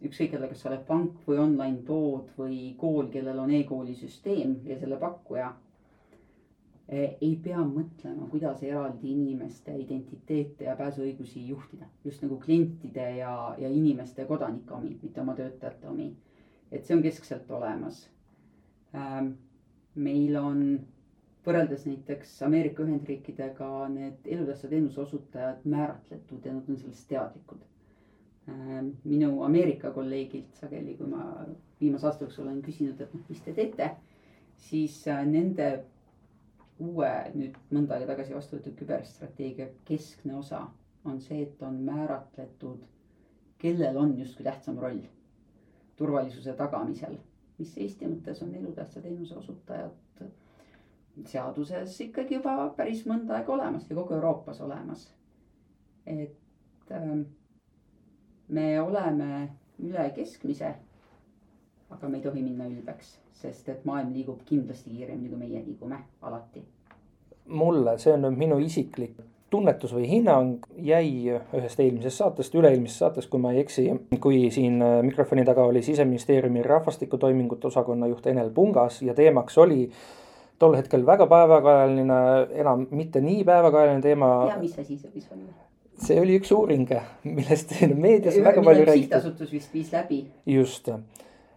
[0.00, 4.62] ükskõik jälle, kas sa oled pank või online pood või kool, kellel on e-kooli süsteem
[4.64, 5.50] ja selle pakkuja
[6.88, 11.86] ei pea mõtlema, kuidas eraldi inimeste identiteete ja pääsuõigusi juhtida.
[12.04, 16.14] just nagu klientide ja, ja inimeste kodanike omi, mitte oma töötajate omi.
[16.72, 18.08] et see on keskselt olemas.
[18.94, 19.30] Ähm,
[19.94, 20.80] meil on
[21.46, 27.64] võrreldes näiteks Ameerika Ühendriikidega need elutähtsa teenuse osutajad määratletud ja nad on sellest teadlikud.
[28.48, 31.46] Ähm, minu Ameerika kolleegilt sageli, kui ma
[31.80, 33.90] viimase aasta jooksul olen küsinud, et noh, mis te teete,
[34.56, 35.84] siis äh, nende
[36.82, 40.64] uue nüüd mõnda aega tagasi vastu võetud küberstrateegia keskne osa
[41.04, 42.80] on see, et on määratletud,
[43.58, 45.02] kellel on justkui tähtsam roll
[45.96, 47.18] turvalisuse tagamisel,
[47.58, 49.92] mis Eesti mõttes on elutähtsa teenuse osutajad
[51.26, 55.10] seaduses ikkagi juba päris mõnda aega olemas ja kogu Euroopas olemas.
[56.06, 57.20] et ähm,
[58.48, 60.74] me oleme üle keskmise.
[61.90, 66.00] Aga me ei tohi minna ülbeks sest et maailm liigub kindlasti kiiremini, kui meie liigume,
[66.22, 66.64] alati.
[67.44, 69.18] mulle, see on nüüd minu isiklik
[69.52, 73.84] tunnetus või hinnang jäi ühest eelmisest saatest, üle-eelmisest saatest, kui ma ei eksi,
[74.20, 79.84] kui siin mikrofoni taga oli siseministeeriumi rahvastikutoimingute osakonna juht Enel Pungas ja teemaks oli
[80.58, 82.18] tol hetkel väga päevakajaline,
[82.64, 84.32] enam mitte nii päevakajaline teema.
[84.50, 85.52] ja mis asi see võis olla?
[86.08, 86.96] see oli üks uuring,
[87.28, 89.06] millest meedias väga palju räägiti.
[89.12, 90.24] sihtasutus vist viis läbi.
[90.56, 90.90] just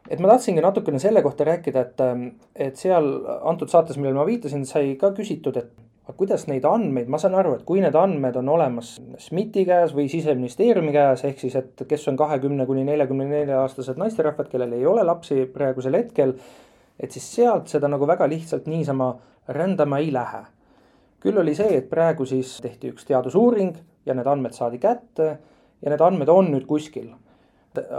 [0.09, 3.09] et ma tahtsingi natukene selle kohta rääkida, et, ähm, et seal
[3.41, 5.73] antud saates, millele ma viitasin, sai ka küsitud, et
[6.17, 10.07] kuidas neid andmeid, ma saan aru, et kui need andmed on olemas SMIT-i käes või
[10.11, 14.85] siseministeeriumi käes, ehk siis, et kes on kahekümne kuni neljakümne nelja aastased naisterahvad, kellel ei
[14.87, 16.33] ole lapsi praegusel hetkel.
[16.99, 19.11] et siis sealt seda nagu väga lihtsalt niisama
[19.47, 20.45] rändama ei lähe.
[21.19, 25.37] küll oli see, et praegu siis tehti üks teadusuuring ja need andmed saadi kätte
[25.81, 27.11] ja need andmed on nüüd kuskil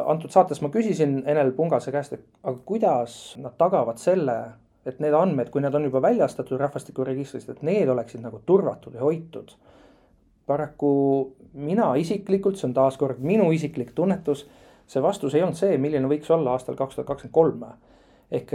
[0.07, 4.39] antud saates ma küsisin Enel Pungase käest, et aga kuidas nad tagavad selle,
[4.87, 9.05] et need andmed, kui need on juba väljastatud rahvastikuregistrist, et need oleksid nagu turvatud ja
[9.05, 9.57] hoitud.
[10.49, 10.91] paraku
[11.53, 14.47] mina isiklikult, see on taaskord minu isiklik tunnetus,
[14.89, 17.65] see vastus ei olnud see, milline võiks olla aastal kaks tuhat kakskümmend kolm.
[18.31, 18.55] ehk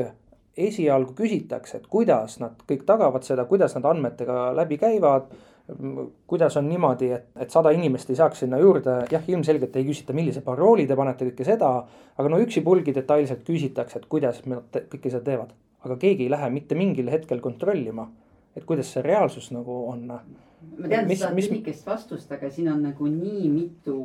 [0.57, 5.29] esialgu küsitakse, et kuidas nad kõik tagavad seda, kuidas nad andmetega läbi käivad
[6.27, 10.15] kuidas on niimoodi, et, et sada inimest ei saaks sinna juurde, jah, ilmselgelt ei küsita,
[10.15, 11.71] millise parooli te panete, kõike seda.
[12.17, 15.53] aga no üksipulgi detailselt küsitakse, et kuidas nad kõike seda teevad,
[15.87, 18.09] aga keegi ei lähe mitte mingil hetkel kontrollima,
[18.55, 20.05] et kuidas see reaalsus nagu on.
[20.07, 23.97] ma tean, sa saad lühikest vastust, aga siin on nagu nii mitu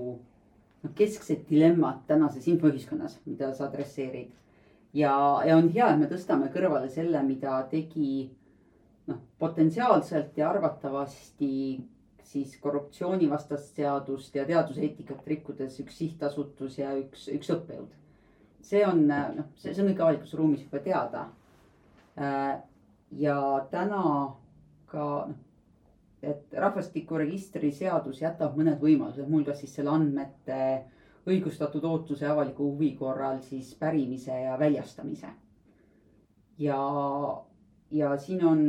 [0.83, 4.31] noh, keskset dilemmat tänases infoühiskonnas, mida sa adresseerid.
[4.95, 8.31] ja, ja on hea, et me tõstame kõrvale selle, mida tegi
[9.09, 11.51] noh, potentsiaalselt ja arvatavasti
[12.29, 17.95] siis korruptsioonivastast seadust ja teaduseetikat rikkudes üks sihtasutus ja üks, üks õppejõud.
[18.69, 21.29] see on noh, see, see on ikka avalikus ruumis juba teada.
[22.19, 22.59] Äh,
[23.17, 23.39] ja
[23.71, 24.03] täna
[24.91, 25.37] ka noh,
[26.23, 30.61] et rahvastikuregistri seadus jätab mõned võimalused, muuhulgas siis selle andmete
[31.29, 35.29] õigustatud ootuse avaliku huvi korral siis pärimise ja väljastamise.
[36.59, 36.79] ja,
[37.91, 38.65] ja siin on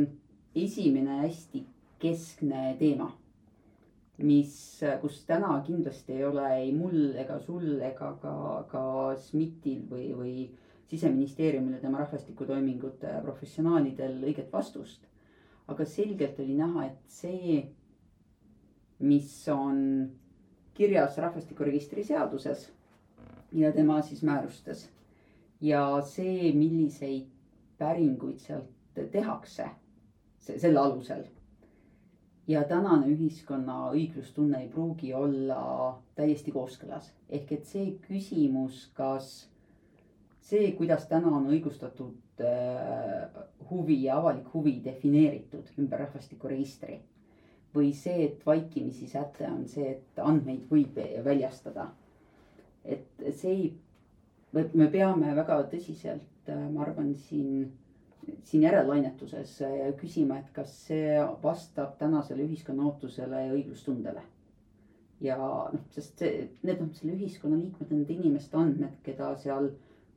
[0.54, 1.64] esimene hästi
[2.00, 3.10] keskne teema,
[4.24, 4.54] mis,
[5.00, 8.34] kus täna kindlasti ei ole ei mul ega sul ega ka,
[8.70, 8.82] ka
[9.16, 10.34] SMIT-il või, või
[10.90, 15.06] siseministeeriumil ja tema rahvastikutoimingute professionaalidel õiget vastust.
[15.70, 17.60] aga selgelt oli näha, et see,
[18.98, 20.08] mis on
[20.74, 22.64] kirjas rahvastikuregistri seaduses
[23.52, 24.88] ja tema siis määrustes
[25.60, 27.28] ja see, milliseid
[27.78, 29.68] päringuid sealt tehakse
[30.58, 31.24] selle alusel.
[32.50, 35.60] ja tänane ühiskonna õiglustunne ei pruugi olla
[36.18, 39.28] täiesti kooskõlas, ehk et see küsimus, kas
[40.42, 46.98] see, kuidas täna on õigustatud äh, huvi ja avalik huvi defineeritud ümber rahvastikuregistri
[47.74, 51.90] või see, et vaikimisi säte on see, et andmeid võib väljastada.
[52.84, 53.72] et see ei,
[54.52, 57.70] me peame väga tõsiselt, äh, ma arvan, siin
[58.44, 59.56] siin järellainetuses
[60.00, 64.22] küsima, et kas see vastab tänasele ühiskonna ootusele ja õiglustundele.
[65.20, 69.68] ja noh, sest see, need on selle ühiskonna liikmed, nende inimeste andmed, keda seal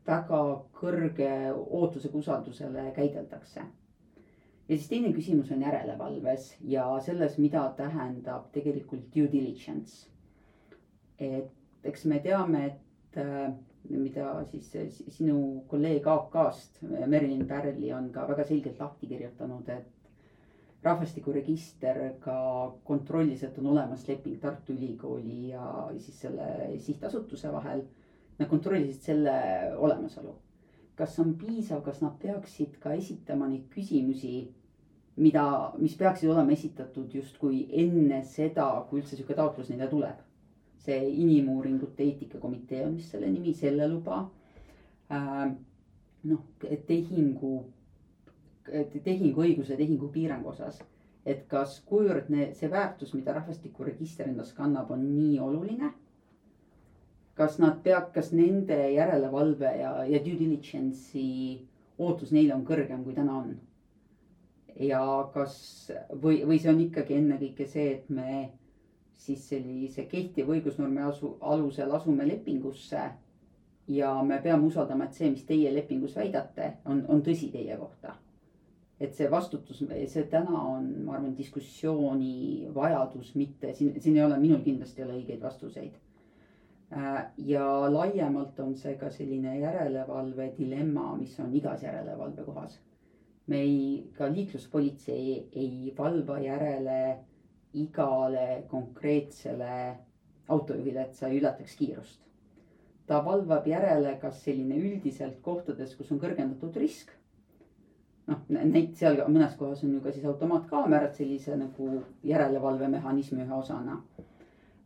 [0.08, 0.40] väga
[0.80, 3.66] kõrge ootusega usaldusele käideldakse.
[4.70, 10.08] ja siis teine küsimus on järelevalves ja selles, mida tähendab tegelikult due diligence.
[11.20, 11.52] et
[11.84, 18.80] eks me teame, et mida siis sinu kolleeg AK-st, Merilin Pärli on ka väga selgelt
[18.80, 22.38] lahti kirjutanud, et rahvastikuregister ka
[22.88, 25.68] kontrollis, et on olemas leping Tartu Ülikooli ja
[25.98, 26.48] siis selle
[26.80, 27.86] sihtasutuse vahel.
[28.40, 29.38] Nad kontrollisid selle
[29.78, 30.36] olemasolu.
[30.96, 34.44] kas on piisav, kas nad peaksid ka esitama neid küsimusi,
[35.18, 35.46] mida,
[35.82, 40.22] mis peaksid olema esitatud justkui enne seda, kui üldse sihuke taotlus neile tuleb
[40.84, 44.24] see Inimuuringute Eetikakomitee on vist selle nimi, selle luba
[45.12, 45.54] äh,.
[46.24, 46.44] noh,
[46.88, 47.54] tehingu,
[49.04, 50.82] tehinguõiguse, tehingupiirangu osas.
[51.26, 55.92] et kas, kuivõrd see väärtus, mida rahvastikuregister endas kannab, on nii oluline.
[57.36, 61.62] kas nad peab, kas nende järelevalve ja, ja due diligence'i
[61.98, 63.56] ootus neile on kõrgem, kui täna on?
[64.80, 65.56] ja kas
[66.10, 68.52] või, või see on ikkagi ennekõike see, et me
[69.18, 73.10] siis sellise kehtiva õigusnormi asu, alusel asume lepingusse.
[73.88, 78.16] ja me peame usaldama, et see, mis teie lepingus väidate, on, on tõsi teie kohta.
[79.00, 84.38] et see vastutus, see täna on, ma arvan, diskussiooni vajadus, mitte siin, siin ei ole,
[84.40, 85.98] minul kindlasti ei ole õigeid vastuseid.
[86.94, 92.80] Äh, ja laiemalt on see ka selline järelevalve dilemma, mis on igas järelevalve kohas.
[93.48, 97.18] me ei, ka liikluspolitsei ei valva järele
[97.74, 99.96] igale konkreetsele
[100.48, 102.20] autojuhile, et sa ei ületaks kiirust.
[103.08, 107.12] ta valvab järele, kas selline üldiselt kohtades, kus on kõrgendatud risk.
[108.28, 111.90] noh, neid seal mõnes kohas on ju ka siis automaatkaamerad sellise nagu
[112.24, 113.98] järelevalvemehhanismi ühe osana.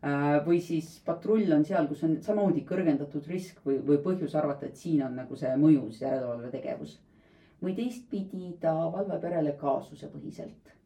[0.07, 4.65] Äh, või siis patrull on seal, kus on samamoodi kõrgendatud risk või, või põhjus arvata,
[4.65, 6.99] et siin on nagu see mõjus järelevalvetegevus.
[7.61, 10.76] või teistpidi ta valvab järele kaasusepõhiselt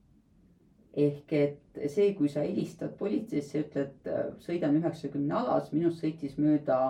[0.94, 4.10] ehk et see, kui sa helistad politseisse, ütled,
[4.44, 6.82] sõidan üheksakümne alas, minust sõitis mööda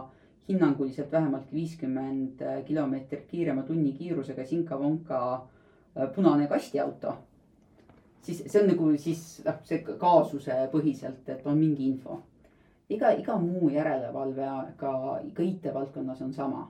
[0.48, 7.18] hinnanguliselt vähemalt viiskümmend kilomeetrit kiirema tunnikiirusega Sinka-Vonka äh, punane kastiauto.
[8.22, 12.20] siis see on nagu siis noh, see kaasuse põhiselt, et on mingi info.
[12.90, 14.92] iga, iga muu järelevalve ka,
[15.34, 16.68] ka IT-valdkonnas on sama.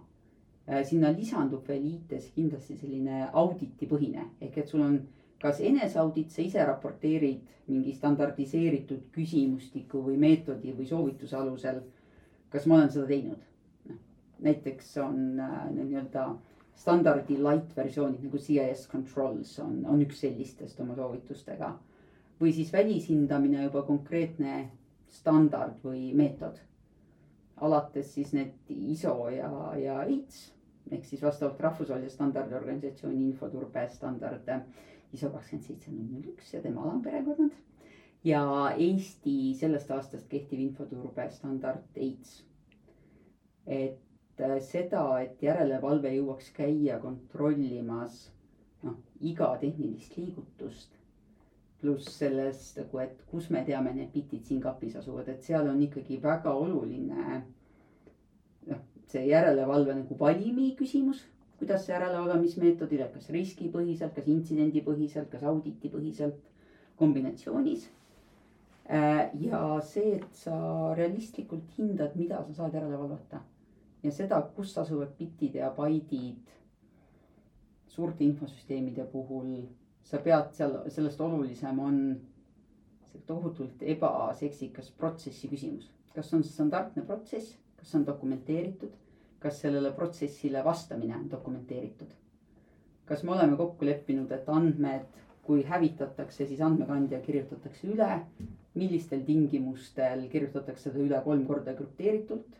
[0.69, 4.99] Äh, sinna lisandub veel IT-s kindlasti selline auditipõhine ehk et sul on
[5.41, 11.81] kas eneseaudit, sa ise raporteerid mingi standardiseeritud küsimustiku või meetodi või soovituse alusel.
[12.49, 13.43] kas ma olen seda teinud?
[13.89, 13.99] noh,
[14.39, 16.25] näiteks on äh, nii-öelda
[16.75, 21.73] standardi light versioonid nagu CIS controls on, on üks sellistest oma soovitustega.
[22.41, 24.69] või siis välishindamine juba konkreetne
[25.07, 26.57] standard või meetod.
[27.61, 30.51] alates siis need ISO ja, ja EITS
[30.91, 34.49] ehk siis vastavalt rahvusvahelise standardiorganisatsiooni infoturbe standard
[35.13, 37.51] ISO kakskümmend seitse null null üks ja tema alamperekonnad.
[38.23, 38.43] ja
[38.77, 42.43] Eesti sellest aastast kehtiv infoturbe standard EITS.
[43.67, 48.23] et äh, seda, et järelevalve jõuaks käia kontrollimas
[48.83, 51.01] noh, iga tehnilist liigutust
[51.81, 55.81] pluss sellest nagu, et kus me teame, need bitid siin kapis asuvad, et seal on
[55.81, 57.41] ikkagi väga oluline.
[58.69, 61.23] noh, see järelevalve nagu valimi küsimus
[61.61, 66.39] kuidas see järelevalvamismeetodil, et kas riskipõhiselt, kas intsidendipõhiselt, kas auditipõhiselt,
[66.97, 67.83] kombinatsioonis.
[68.89, 70.55] Äh, ja see, et sa
[70.97, 73.43] realistlikult hindad, mida sa saad järele valvata
[74.01, 76.49] ja seda, kus asuvad bitid ja baidid
[77.93, 79.53] suurte infosüsteemide puhul,
[80.07, 82.01] sa pead seal, sellest olulisem on
[83.11, 85.91] see tohutult ebaseksikas protsessi küsimus.
[86.15, 88.97] kas on standardne protsess, kas on dokumenteeritud
[89.41, 92.11] kas sellele protsessile vastamine on dokumenteeritud?
[93.11, 95.07] kas me oleme kokku leppinud, et andmed,
[95.43, 98.07] kui hävitatakse, siis andmekandja kirjutatakse üle,
[98.79, 102.53] millistel tingimustel kirjutatakse seda üle kolm korda krüpteeritult,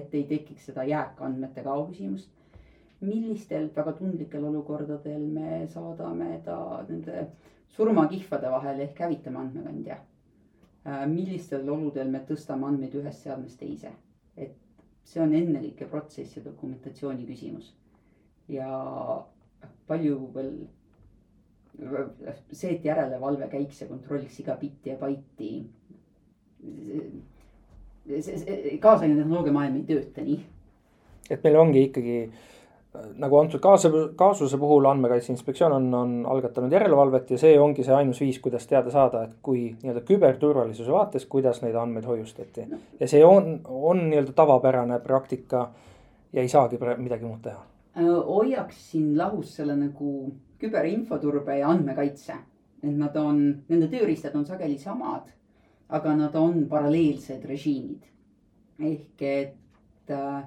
[0.00, 2.30] et ei tekiks seda jääkandmete kao küsimust.
[3.00, 6.56] millistel väga tundlikel olukordadel me saadame ta
[6.88, 7.22] nende
[7.76, 9.96] surmakihvade vahel ehk hävitame andmekandja.
[11.14, 13.92] millistel oludel me tõstame andmeid ühest seadmest teise,
[14.36, 14.52] et
[15.04, 17.72] see on ennekõike protsess ja dokumentatsiooni küsimus.
[18.50, 18.68] ja
[19.86, 20.54] palju veel,
[22.52, 25.50] see, et järelevalve käiks ja kontrolliks iga bitti ja baiti.
[28.06, 30.40] see, see kaasaegne tehnoloogia maailm ei tööta nii.
[31.30, 32.16] et meil ongi ikkagi
[32.92, 37.94] nagu antud kaasuse, kaasuse puhul Andmekaitse Inspektsioon on, on algatanud järelevalvet ja see ongi see
[37.94, 42.66] ainus viis, kuidas teada saada, et kui nii-öelda küberturvalisuse vaates, kuidas neid andmeid hoiustati.
[43.00, 45.68] ja see on, on nii-öelda tavapärane praktika
[46.32, 47.62] ja ei saagi midagi muud teha.
[48.26, 52.34] hoiaksin lahus selle nagu küberinfoturbe ja andmekaitse.
[52.82, 55.30] et nad on, nende tööriistad on sageli samad,
[55.88, 58.02] aga nad on paralleelsed režiimid.
[58.80, 60.42] ehk et äh,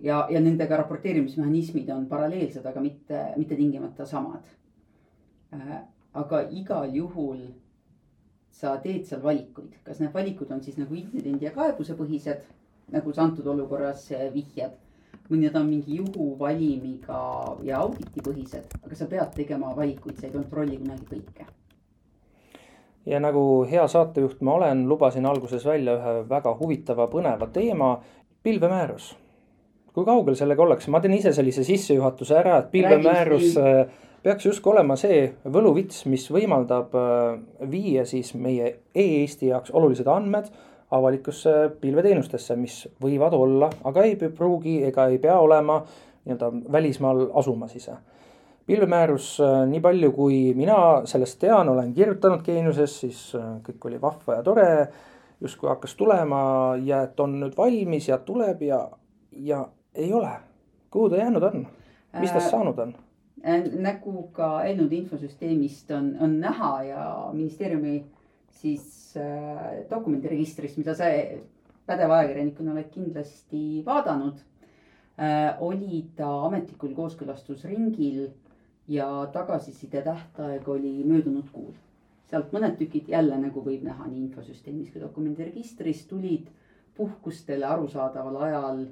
[0.00, 4.44] ja, ja nendega raporteerimismehhanismid on paralleelsed, aga mitte, mitte tingimata samad.
[5.54, 5.78] Äh,
[6.14, 7.46] aga igal juhul
[8.50, 12.46] sa teed seal valikuid, kas need valikud on siis nagu intsidendi ja kaebusepõhised,
[12.94, 14.82] nagu sa antud olukorras vihjad.
[15.26, 17.20] või need on mingi juhuvalimiga
[17.66, 21.46] ja auditipõhised, aga sa pead tegema valikuid, sa ei kontrolli kunagi kõike
[23.06, 27.96] ja nagu hea saatejuht ma olen, lubasin alguses välja ühe väga huvitava, põneva teema,
[28.42, 29.16] pilvemäärus
[29.96, 33.78] kui kaugel sellega ollakse, ma teen ise sellise sissejuhatuse ära, et pilvemäärus äh,
[34.20, 37.38] peaks justkui olema see võluvits, mis võimaldab äh,
[37.72, 40.50] viia siis meie e-Eesti jaoks olulised andmed
[40.92, 47.24] avalikusse pilveteenustesse, mis võivad olla, aga ei pruugi ega ei pea olema nii-öelda välismaal
[47.74, 47.96] ise.
[48.66, 53.32] pilvemäärus, äh, nii palju kui mina sellest tean, olen kirjutanud Geeniuses, siis
[53.64, 54.88] kõik oli vahva ja tore.
[55.40, 58.88] justkui hakkas tulema ja et on nüüd valmis ja tuleb ja,
[59.32, 59.66] ja
[59.96, 60.30] ei ole,
[60.90, 61.66] kuhu ta jäänud on,
[62.20, 62.94] mis tast äh, saanud on?
[63.80, 67.98] Nagu ka eelnõude infosüsteemist on, on näha ja ministeeriumi
[68.50, 71.10] siis äh, dokumendiregistrist, mida sa
[71.86, 74.40] pädeva ajakirjanikuna oled kindlasti vaadanud
[75.20, 75.56] äh,.
[75.60, 78.26] oli ta ametlikul kooskõlastusringil
[78.88, 81.72] ja tagasiside tähtaeg oli möödunud kuul.
[82.26, 86.48] sealt mõned tükid jälle nagu võib näha nii infosüsteemis kui dokumendiregistris tulid
[86.96, 88.86] puhkustele arusaadaval ajal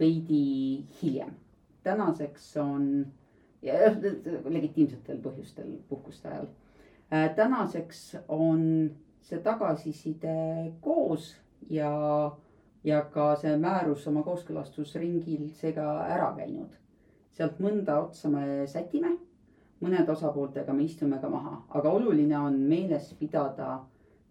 [0.00, 1.34] veidi hiljem.
[1.82, 3.06] tänaseks on
[3.62, 3.74] ja
[4.44, 6.46] legitiimsetel põhjustel puhkuste ajal.
[7.12, 8.90] Äh, tänaseks on
[9.20, 11.36] see tagasiside koos
[11.70, 11.92] ja,
[12.84, 16.76] ja ka see määrus oma kooskõlastusringil seega ära käinud.
[17.38, 19.12] sealt mõnda otsa me sätime,
[19.80, 23.78] mõned osapooltega me istume ka maha, aga oluline on meeles pidada,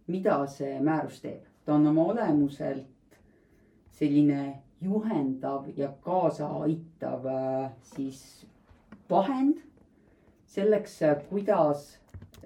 [0.07, 1.43] mida see määrus teeb.
[1.65, 3.19] ta on oma olemuselt
[3.91, 8.47] selline juhendav ja kaasaaitav äh, siis
[9.09, 9.57] vahend
[10.45, 11.97] selleks, äh, kuidas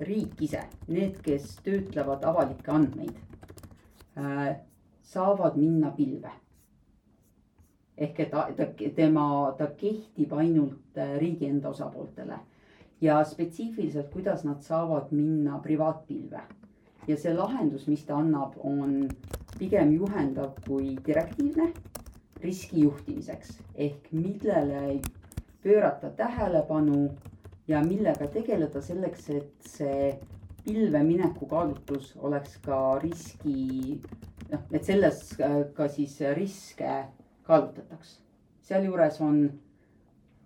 [0.02, 3.18] riik ise, need, kes töötlevad avalikke andmeid,
[4.18, 4.56] äh,
[5.02, 6.32] saavad minna pilve.
[8.02, 8.48] ehk et ta,
[8.96, 12.40] tema, ta kehtib ainult riigi enda osapooltele
[13.02, 16.42] ja spetsiifiliselt, kuidas nad saavad minna privaatpilve.
[17.08, 19.10] ja see lahendus, mis ta annab, on
[19.60, 21.74] pigem juhendav kui direktiivne
[22.44, 25.02] riskijuhtimiseks ehk millele
[25.64, 27.10] pöörata tähelepanu
[27.68, 30.12] ja millega tegeleda selleks, et see
[30.66, 34.00] pilve mineku kaalutlus oleks ka riski,
[34.52, 35.24] noh, et selles
[35.76, 36.96] ka siis riske
[37.48, 38.20] kaalutletaks.
[38.72, 39.40] sealjuures on,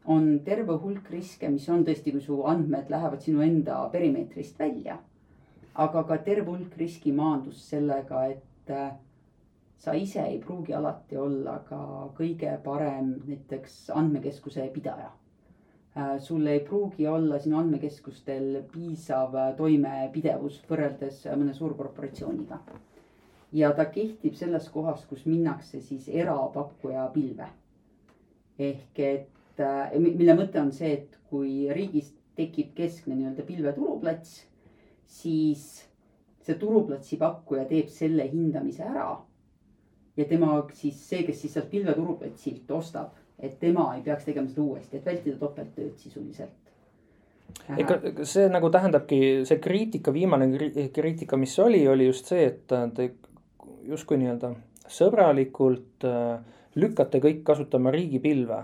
[0.06, 4.98] on terve hulk riske, mis on tõesti, kui su andmed lähevad sinu enda perimeetrist välja.
[5.76, 8.72] aga ka terve hulk riskimaandust sellega, et
[9.78, 11.80] sa ise ei pruugi alati olla ka
[12.18, 15.12] kõige parem näiteks andmekeskuse pidaja.
[15.98, 22.60] Äh, sul ei pruugi olla sinu andmekeskustel piisav toimepidevus võrreldes mõne suurkorporatsiooniga.
[23.56, 27.48] ja ta kehtib selles kohas, kus minnakse siis erapakkuja pilve.
[28.60, 34.44] ehk et, äh, mille mõte on see, et kui riigis tekib keskne nii-öelda pilveturuplats,
[35.06, 35.88] siis
[36.42, 39.25] see turuplatsi pakkuja teeb selle hindamise ära
[40.18, 44.64] ja tema siis see, kes siis sealt pilveturuplatsilt ostab, et tema ei peaks tegema seda
[44.64, 46.62] uuesti, et vältida topelttööd sisuliselt.
[47.78, 50.50] ega see nagu tähendabki see kriitika, viimane
[50.94, 53.12] kriitika, mis oli, oli just see, et te
[53.86, 54.54] justkui nii-öelda
[54.92, 56.40] sõbralikult äh,
[56.76, 58.64] lükkate kõik kasutama riigipilve.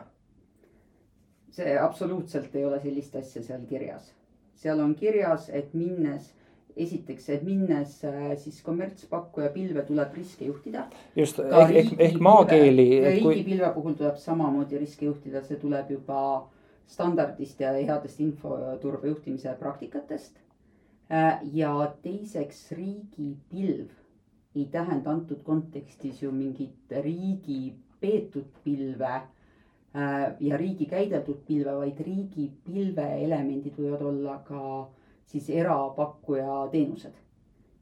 [1.52, 4.14] see absoluutselt ei ole sellist asja seal kirjas.
[4.56, 6.32] seal on kirjas, et minnes
[6.76, 10.86] esiteks, et minnes äh, siis kommertspakkuja pilve tuleb riske juhtida.
[11.16, 12.88] just ehk, ehk, ehk maakeeli.
[13.06, 13.74] riigipilve kui...
[13.76, 16.22] puhul tuleb samamoodi riske juhtida, see tuleb juba
[16.92, 20.40] standardist ja headest infoturbe juhtimise praktikatest.
[21.12, 23.90] Äh, ja teiseks riigipilv
[24.56, 32.00] ei tähenda antud kontekstis ju mingit riigi peetud pilve äh, ja riigi käideldud pilve, vaid
[32.06, 34.64] riigipilve elemendid võivad olla ka
[35.30, 37.14] siis erapakkuja teenused.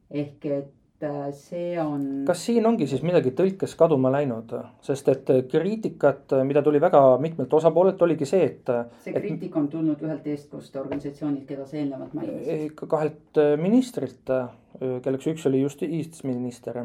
[0.10, 2.26] ehk et äh, see on.
[2.28, 4.52] kas siin ongi siis midagi tõlkes kaduma läinud,
[4.84, 8.74] sest et kriitikat, mida tuli väga mitmelt osapoolelt, oligi see, et.
[9.06, 12.76] see kriitika on tulnud ühelt eestkoste organisatsioonilt, keda sa eelnevalt mainisid.
[12.82, 14.36] kahelt ministrilt,
[14.80, 16.84] kelleks üks oli justiitsminister,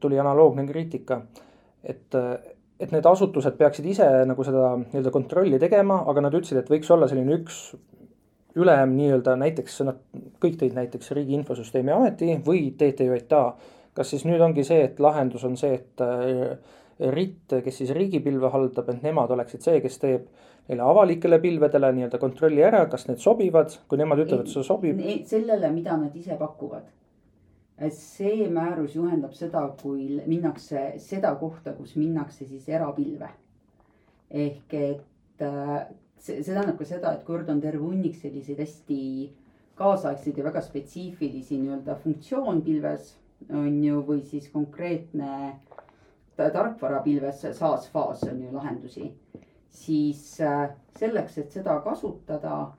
[0.00, 1.22] tuli analoogne kriitika,
[1.82, 2.20] et
[2.82, 6.90] et need asutused peaksid ise nagu seda nii-öelda kontrolli tegema, aga nad ütlesid, et võiks
[6.90, 7.60] olla selline üks
[8.56, 10.00] ülem nii-öelda näiteks nad
[10.42, 13.44] kõik tõid näiteks Riigi Infosüsteemi Ameti või TTJA.
[13.94, 16.56] kas siis nüüd ongi see, et lahendus on see, et äh,
[17.12, 20.26] RIT, kes siis riigipilve haldab, et nemad oleksid see, kes teeb
[20.68, 25.00] neile avalikele pilvedele nii-öelda kontrolli ära, kas need sobivad, kui nemad ütlevad, et see sobib.
[25.26, 26.90] sellele, mida nad ise pakuvad.
[27.90, 33.28] see määrus juhendab seda, kui minnakse seda kohta, kus minnakse siis erapilve.
[34.30, 35.88] ehk et äh,
[36.22, 39.00] see, see tähendab ka seda, et kord on terve hunnik selliseid hästi
[39.78, 43.14] kaasaegseid ja väga spetsiifilisi nii-öelda funktsioonpilves
[43.50, 45.58] on ju, või siis konkreetne
[46.36, 49.12] tarkvarapilves SaaS faas on ju lahendusi.
[49.72, 52.72] siis äh, selleks, et seda kasutada,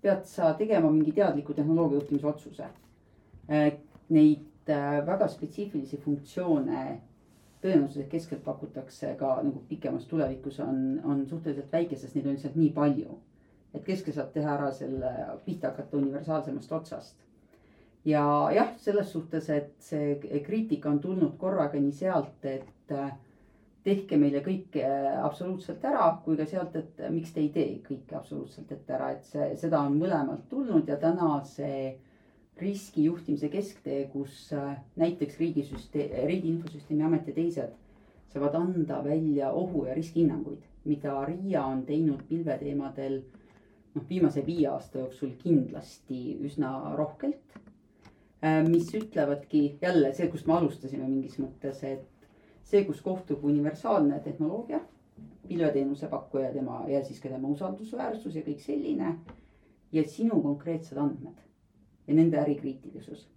[0.00, 2.68] pead sa tegema mingi teadliku tehnoloogia juhtimise otsuse.
[3.50, 3.72] Äh,
[4.08, 7.00] neid äh, väga spetsiifilisi funktsioone
[7.66, 12.58] tõenäoliselt keskelt pakutakse ka nagu pikemas tulevikus on, on suhteliselt väike, sest neid on lihtsalt
[12.60, 13.18] nii palju.
[13.76, 15.10] et keskel saab teha ära selle
[15.44, 17.16] pihta hakata universaalsemast otsast.
[18.04, 23.12] ja jah, selles suhtes, et see kriitika on tulnud korraga nii sealt, et äh,
[23.84, 28.16] tehke meile kõike äh, absoluutselt ära, kui ka sealt, et miks te ei tee kõike
[28.16, 31.96] absoluutselt ette ära, et see, seda on mõlemalt tulnud ja täna see
[32.60, 37.74] riskijuhtimise kesktee, kus äh, näiteks riigisüsteem, Riigi Infosüsteemi Amet ja teised
[38.32, 43.20] saavad anda välja ohu ja riskihinnanguid, mida RIA on teinud pilveteemadel
[43.94, 47.60] noh, viimase viie aasta jooksul kindlasti üsna rohkelt.
[48.44, 52.28] Äh, mis ütlevadki jälle see, kust me alustasime mingis mõttes, et
[52.64, 54.80] see, kus kohtub universaalne tehnoloogia,
[55.46, 59.18] pilveteenuse pakkuja, tema ja siis ka tema usaldusväärsus ja kõik selline
[59.92, 61.45] ja sinu konkreetsed andmed
[62.06, 63.28] ja nende ärikriitilisus.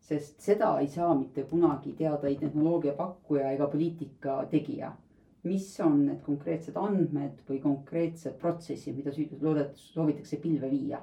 [0.00, 4.92] sest seda ei saa mitte kunagi teada ei tehnoloogia pakkuja ega poliitika tegija.
[5.42, 9.10] mis on need konkreetsed andmed või konkreetsed protsessid, mida
[9.40, 11.00] loodet-, soovitakse pilve viia.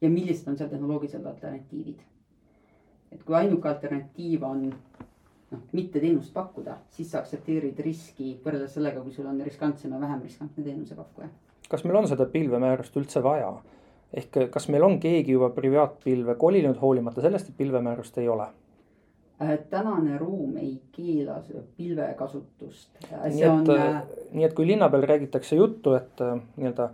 [0.00, 2.00] ja millised on seal tehnoloogilised alternatiivid.
[3.12, 4.72] et kui ainuke alternatiiv on
[5.50, 10.00] noh, mitte teenust pakkuda, siis sa aktsepteerid riski võrreldes sellega, kui sul on riskantsem ja
[10.00, 11.28] vähem riskantne teenusepakkuja.
[11.68, 13.54] kas meil on seda pilvemäärust üldse vaja?
[14.14, 18.46] Ehk kas meil on keegi juba privaatpilve kolinud, hoolimata sellest, et pilvemäärust ei ole?
[19.42, 21.40] Äh, tänane ruum ei keela
[21.76, 22.90] pilvekasutust.
[23.12, 24.02] Äh, nii et on..., äh,
[24.32, 26.20] nii et kui linna peal räägitakse juttu, et
[26.56, 26.90] nii-öelda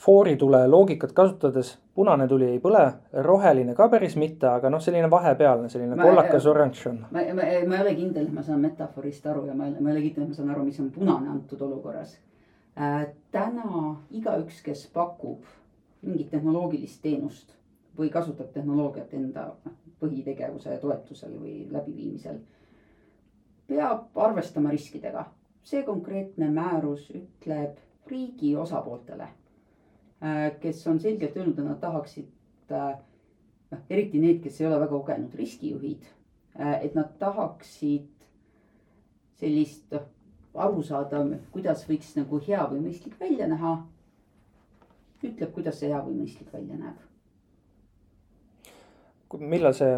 [0.00, 2.84] fooritule loogikat kasutades punane tuli ei põle,
[3.26, 7.00] roheline ka päris mitte, aga noh, selline vahepealne, selline ma, kollakas oranž on.
[7.10, 9.96] ma, ma, ma ei ole kindel, et ma saan metafoorist aru ja ma, ma ei
[9.96, 12.14] ole kindel, et ma saan aru, mis on punane antud olukorras
[12.78, 13.08] äh,.
[13.32, 15.42] täna igaüks, kes pakub
[16.02, 17.52] mingit tehnoloogilist teenust
[17.98, 22.40] või kasutab tehnoloogiat enda noh, põhitegevuse toetusel või läbiviimisel.
[23.66, 25.30] peab arvestama riskidega.
[25.62, 27.76] see konkreetne määrus ütleb
[28.06, 29.28] riigi osapooltele,
[30.22, 32.30] äh, kes on selgelt öelnud, et nad tahaksid,
[32.70, 32.98] äh,
[33.70, 36.04] noh eriti need, kes ei ole väga kogenud riskijuhid,
[36.60, 38.08] äh, et nad tahaksid
[39.36, 39.94] sellist
[40.54, 41.22] aru saada,
[41.52, 43.76] kuidas võiks nagu hea või mõistlik välja näha
[45.24, 47.06] ütleb, kuidas see hea või mõistlik välja näeb.
[49.38, 49.96] millal see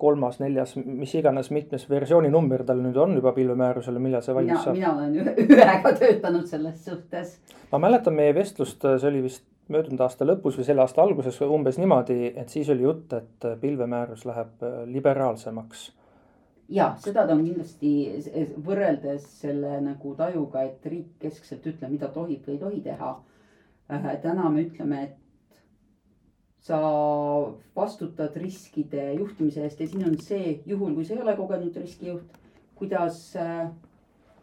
[0.00, 4.62] kolmas, neljas, mis iganes, mitmes versiooni number tal nüüd on juba pilvemäärusele, millal see valmis
[4.64, 4.78] saab?
[4.78, 7.38] mina olen ühe, ühega töötanud selles suhtes.
[7.72, 11.78] ma mäletan meie vestlust, see oli vist möödunud aasta lõpus või selle aasta alguses umbes
[11.78, 15.90] niimoodi, et siis oli jutt, et pilvemäärus läheb äh, liberaalsemaks
[16.70, 17.92] ja seda ta on kindlasti
[18.66, 23.16] võrreldes selle nagu tajuga, et riik keskselt ütleb, mida tohib või ei tohi teha
[24.22, 25.20] täna me ütleme, et
[26.60, 26.78] sa
[27.76, 32.36] vastutad riskide juhtimise eest ja siin on see, juhul kui sa ei ole kogenud riskijuht,
[32.76, 33.70] kuidas, äh,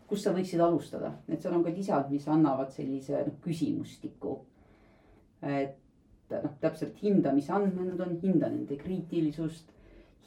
[0.10, 4.40] kus sa võiksid alustada, et seal on ka lisad, mis annavad sellise noh, küsimustiku.
[5.46, 9.70] et noh, täpselt hinda, mis andmed on, hinda nende kriitilisust,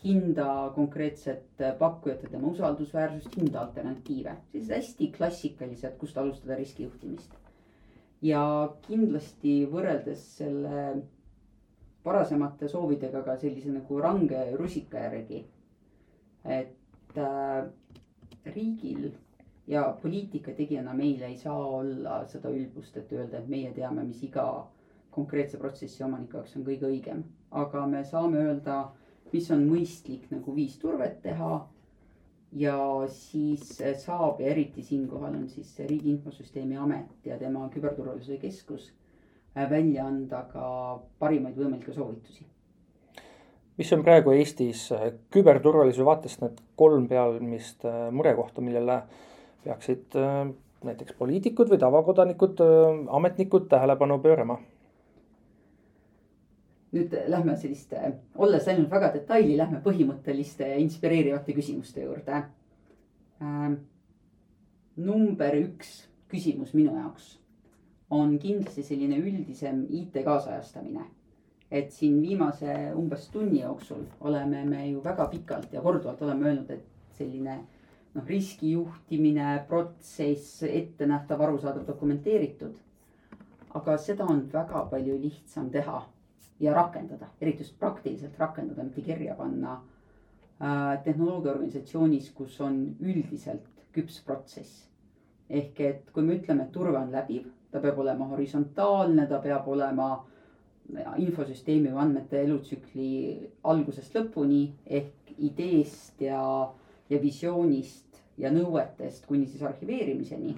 [0.04, 7.34] hinda konkreetset pakkujat ja tema usaldusväärsust, hinda alternatiive, sellised hästi klassikalised, kust alustada riskijuhtimist
[8.22, 8.42] ja
[8.86, 10.84] kindlasti võrreldes selle
[12.04, 15.44] varasemate soovidega ka sellise nagu range rusika järgi.
[16.44, 17.64] et äh,
[18.54, 19.10] riigil
[19.66, 24.22] ja poliitika tegijana meil ei saa olla seda ülbust, et öelda, et meie teame, mis
[24.22, 24.46] iga
[25.10, 27.22] konkreetse protsessi omaniku jaoks on kõige õigem.
[27.50, 28.78] aga me saame öelda
[29.32, 31.50] mis on mõistlik nagu viis turvet teha.
[32.52, 32.76] Ja
[33.08, 38.92] siis saab ja eriti siinkohal on siis Riigi Infosüsteemi Amet ja tema küberturvalisuse keskus
[39.54, 40.64] välja anda ka
[41.18, 42.46] parimaid võimalikke soovitusi
[43.80, 44.88] mis on praegu Eestis
[45.32, 48.98] küberturvalisuse vaatest need kolm peamist murekohta, millele
[49.64, 50.18] peaksid
[50.84, 52.60] näiteks poliitikud või tavakodanikud,
[53.20, 54.58] ametnikud tähelepanu pöörama?
[56.92, 58.00] Nüüd lähme selliste,
[58.34, 62.42] olles läinud väga detaili, lähme põhimõtteliste inspireerivate küsimuste juurde
[63.42, 63.76] ähm,.
[64.96, 65.92] number üks
[66.28, 67.36] küsimus minu jaoks
[68.10, 71.06] on kindlasti selline üldisem IT kaasajastamine.
[71.70, 76.70] et siin viimase umbes tunni jooksul oleme me ju väga pikalt ja korduvalt oleme öelnud,
[76.70, 76.84] et
[77.14, 77.60] selline
[78.14, 82.74] noh, riskijuhtimine, protsess, ettenähtav, arusaadav, dokumenteeritud.
[83.74, 86.02] aga seda on väga palju lihtsam teha
[86.60, 89.80] ja rakendada, eriti just praktiliselt rakendada, mitte kirja panna
[90.60, 91.02] äh,.
[91.04, 94.86] tehnoloogiaorganisatsioonis, kus on üldiselt küps protsess.
[95.50, 99.66] ehk et kui me ütleme, et turve on läbiv, ta peab olema horisontaalne, ta peab
[99.68, 100.10] olema
[101.18, 103.08] infosüsteemi või andmete elutsükli
[103.64, 106.42] algusest lõpuni ehk ideest ja
[107.10, 110.56] ja visioonist ja nõuetest kuni siis arhiveerimiseni.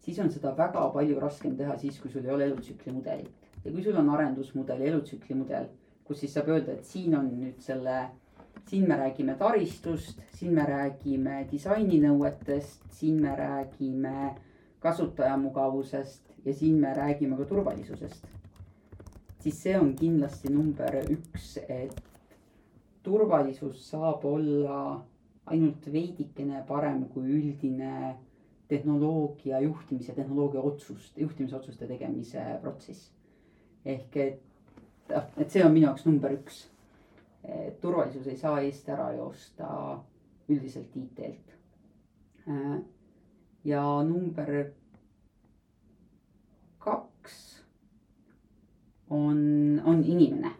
[0.00, 3.39] siis on seda väga palju raskem teha siis, kui sul ei ole elutsükli mudelit.
[3.64, 5.68] Ja kui sul on arendusmudel, elutsükli mudel,
[6.04, 7.96] kus siis saab öelda, et siin on nüüd selle,
[8.68, 14.30] siin me räägime taristust, siin me räägime disaininõuetest, siin me räägime
[14.80, 18.26] kasutajamugavusest ja siin me räägime ka turvalisusest.
[19.40, 22.00] siis see on kindlasti number üks, et
[23.02, 24.80] turvalisus saab olla
[25.46, 28.16] ainult veidikene parem kui üldine
[28.68, 33.10] tehnoloogia juhtimise, tehnoloogia otsust, juhtimisotsuste tegemise protsess.
[33.84, 34.42] Ehk et,
[35.10, 36.66] et see on minu jaoks number üks.
[37.80, 39.68] turvalisus ei saa eest ära joosta
[40.48, 41.54] üldiselt IT-lt.
[43.64, 44.72] ja number
[46.78, 47.62] kaks
[49.08, 50.52] on, on inimene.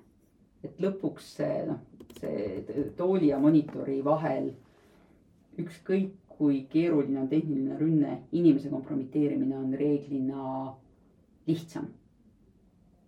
[0.64, 1.84] et lõpuks see noh,
[2.20, 4.50] see tooli ja monitori vahel
[5.60, 10.72] ükskõik kui keeruline on tehniline rünne, inimese kompromiteerimine on reeglina
[11.46, 11.90] lihtsam.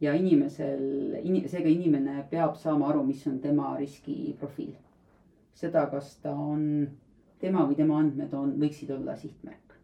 [0.03, 0.83] Ja inimesel,
[1.47, 4.75] seega inimene peab saama aru, mis on tema riskiprofiil.
[5.55, 6.89] seda, kas ta on,
[7.39, 9.77] tema või tema andmed on, võiksid olla sihtmärk.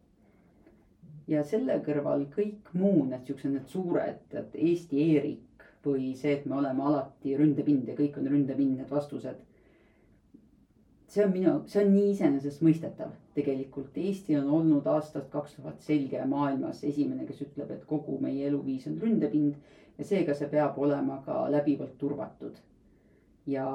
[1.28, 6.46] ja selle kõrval kõik muu, need siuksed, need suured, et Eesti e-riik või see, et
[6.46, 9.44] me oleme alati ründepind ja kõik on ründepind, need vastused
[11.08, 13.96] see on minu, see on nii iseenesestmõistetav tegelikult.
[13.96, 18.86] Eesti on olnud aastast kaks tuhat selge maailmas esimene, kes ütleb, et kogu meie eluviis
[18.90, 19.56] on ründepind
[19.98, 22.56] ja seega see peab olema ka läbivalt turvatud.
[23.46, 23.66] ja,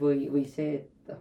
[0.00, 1.12] või, või see, et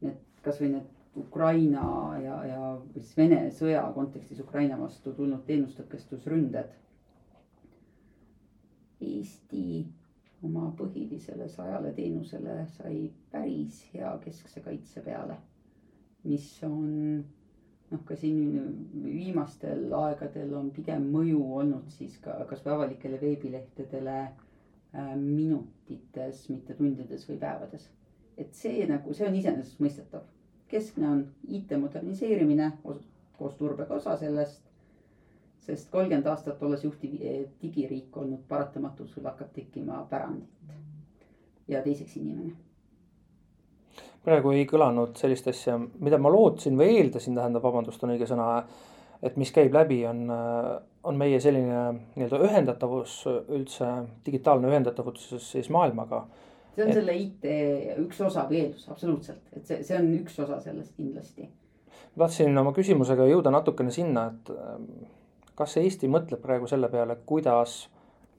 [0.00, 1.86] need kasvõi need Ukraina
[2.22, 2.60] ja, ja
[2.94, 6.70] siis Vene sõja kontekstis Ukraina vastu tulnud teenustõkestusründed.
[9.02, 9.64] Eesti
[10.46, 15.36] oma põhilisele sajale teenusele sai päris hea keskse kaitse peale.
[16.24, 17.24] mis on
[17.92, 18.40] noh, ka siin
[19.04, 27.28] viimastel aegadel on pigem mõju olnud siis ka kasvõi avalikele veebilehtedele äh, minutites, mitte tundides
[27.28, 27.88] või päevades.
[28.36, 30.22] et see nagu, see on iseenesestmõistetav.
[30.68, 32.72] keskne on IT moderniseerimine
[33.36, 34.72] koos turbega osa sellest
[35.66, 40.48] sest kolmkümmend aastat olles juhtiv eh, digiriik olnud paratamatult, sul hakkab tekkima pärandit.
[41.68, 42.52] ja teiseks inimene.
[44.24, 48.62] Praegu ei kõlanud sellist asja, mida ma lootsin või eeldasin, tähendab, vabandust, on õige sõna.
[49.22, 50.26] et mis käib läbi, on,
[51.04, 51.82] on meie selline
[52.16, 53.90] nii-öelda ühendatavus üldse,
[54.26, 56.24] digitaalne ühendatavus siis maailmaga
[56.74, 56.98] see on et...
[56.98, 57.48] selle IT
[58.02, 61.48] üks osa või eeldus, absoluutselt, et see, see on üks osa sellest kindlasti.
[62.18, 64.52] tahtsin oma küsimusega jõuda natukene sinna, et
[65.58, 67.86] kas Eesti mõtleb praegu selle peale, kuidas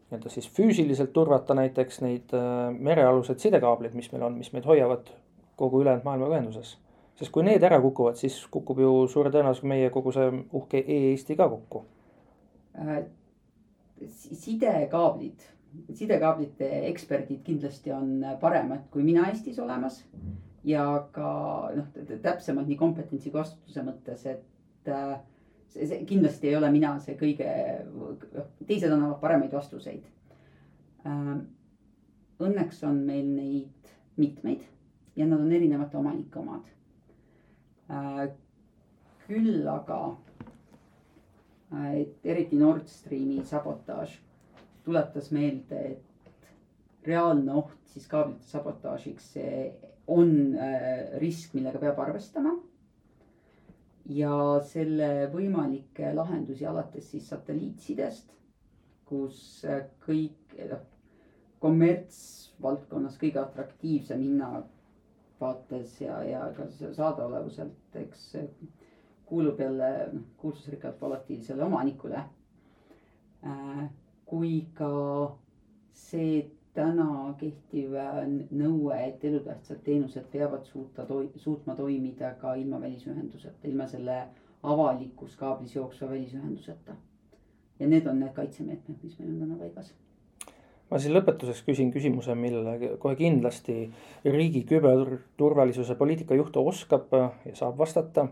[0.09, 5.09] nii-öelda siis füüsiliselt turvata näiteks neid äh, merealused sidekaableid, mis meil on, mis meid hoiavad
[5.56, 6.78] kogu ülejäänud maailmaga ühenduses.
[7.16, 11.36] sest kui need ära kukuvad, siis kukub ju suure tõenäosusega meie kogu see uhke e-Eesti
[11.38, 11.84] ka kokku
[12.78, 13.04] äh,.
[14.43, 15.43] sidekaablid,
[15.93, 20.04] sidekaablite eksperdid kindlasti on paremad kui mina Eestis olemas.
[20.64, 21.30] ja ka
[21.76, 21.88] noh,
[22.22, 25.20] täpsemalt nii kompetentsi kui vastutuse mõttes, et äh,
[25.68, 27.49] see, see kindlasti ei ole mina see kõige,
[28.68, 30.06] teised annavad paremaid vastuseid.
[31.06, 31.41] Ähm,
[32.39, 34.64] õnneks on meil neid mitmeid
[35.16, 36.70] ja nad on erinevate omanike omad.
[37.89, 38.30] Äh,
[39.28, 39.99] küll aga,
[41.74, 44.18] äh, et eriti Nord Streami sabotaaž
[44.84, 49.34] tuletas meelde, et reaalne oht siis kaablite sabotaažiks
[50.11, 50.32] on
[51.22, 52.57] risk, millega peab arvestama.
[54.05, 58.34] ja selle võimalikke lahendusi alates siis satelliitsidest,
[59.07, 59.38] kus
[60.03, 60.82] kõik noh,
[61.64, 64.49] kommertsvaldkonnas kõige atraktiivsem hinna
[65.44, 68.26] vaates ja, ja ka saadaolevuselt, eks
[69.26, 73.89] kuulub jälle kuulsusrikkalt volatiilsele omanikule äh,.
[74.26, 74.89] kui ka
[75.94, 77.94] see täna kehtiv
[78.52, 84.16] nõue, et elutähtsad teenused peavad suuta suutma toimida ka ilma välisühenduseta, ilma selle
[84.64, 86.96] avalikus kaablis jooksva välisühenduseta.
[87.80, 89.94] ja need on need kaitsemeetmed, mis meil on täna paigas
[90.91, 93.77] ma siis lõpetuseks küsin küsimuse, millele kohe kindlasti
[94.25, 98.27] riigi küberturvalisuse poliitika juht oskab ja saab vastata.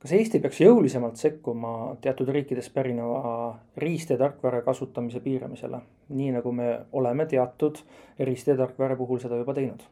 [0.00, 6.52] kas Eesti peaks jõulisemalt sekkuma teatud riikidest pärineva riist- ja tarkvara kasutamise piiramisele, nii nagu
[6.52, 7.82] me oleme teatud
[8.18, 9.82] riist- ja tarkvara puhul seda juba teinud?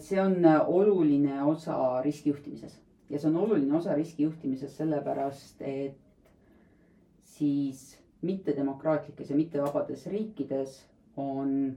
[0.00, 5.96] see on oluline osa riskijuhtimises ja see on oluline osa riskijuhtimises sellepärast, et
[7.22, 10.84] siis mittedemokraatlikes ja mittevabades riikides
[11.16, 11.76] on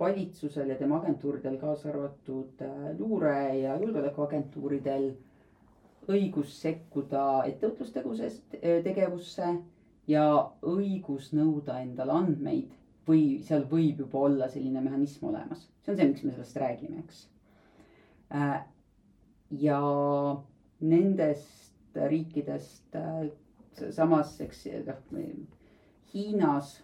[0.00, 5.10] valitsusel ja tema agentuuridel, kaasa arvatud äh, luure ja julgeolekuagentuuridel
[6.10, 9.54] õigus sekkuda ettevõtlustegusest äh, tegevusse
[10.10, 10.24] ja
[10.66, 12.72] õigus nõuda endale andmeid
[13.08, 15.68] või seal võib juba olla selline mehhanism olemas.
[15.84, 17.26] see on see, miks me sellest räägime, eks.
[18.34, 18.64] Äh,
[19.60, 19.80] ja
[20.80, 22.96] nendest riikidest
[23.94, 24.98] samas, eks noh,
[26.14, 26.80] Hiinas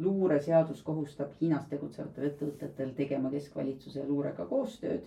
[0.00, 5.04] luureseadus kohustab Hiinas tegutsevatel ettevõtetel tegema keskvalitsuse luurega koostööd.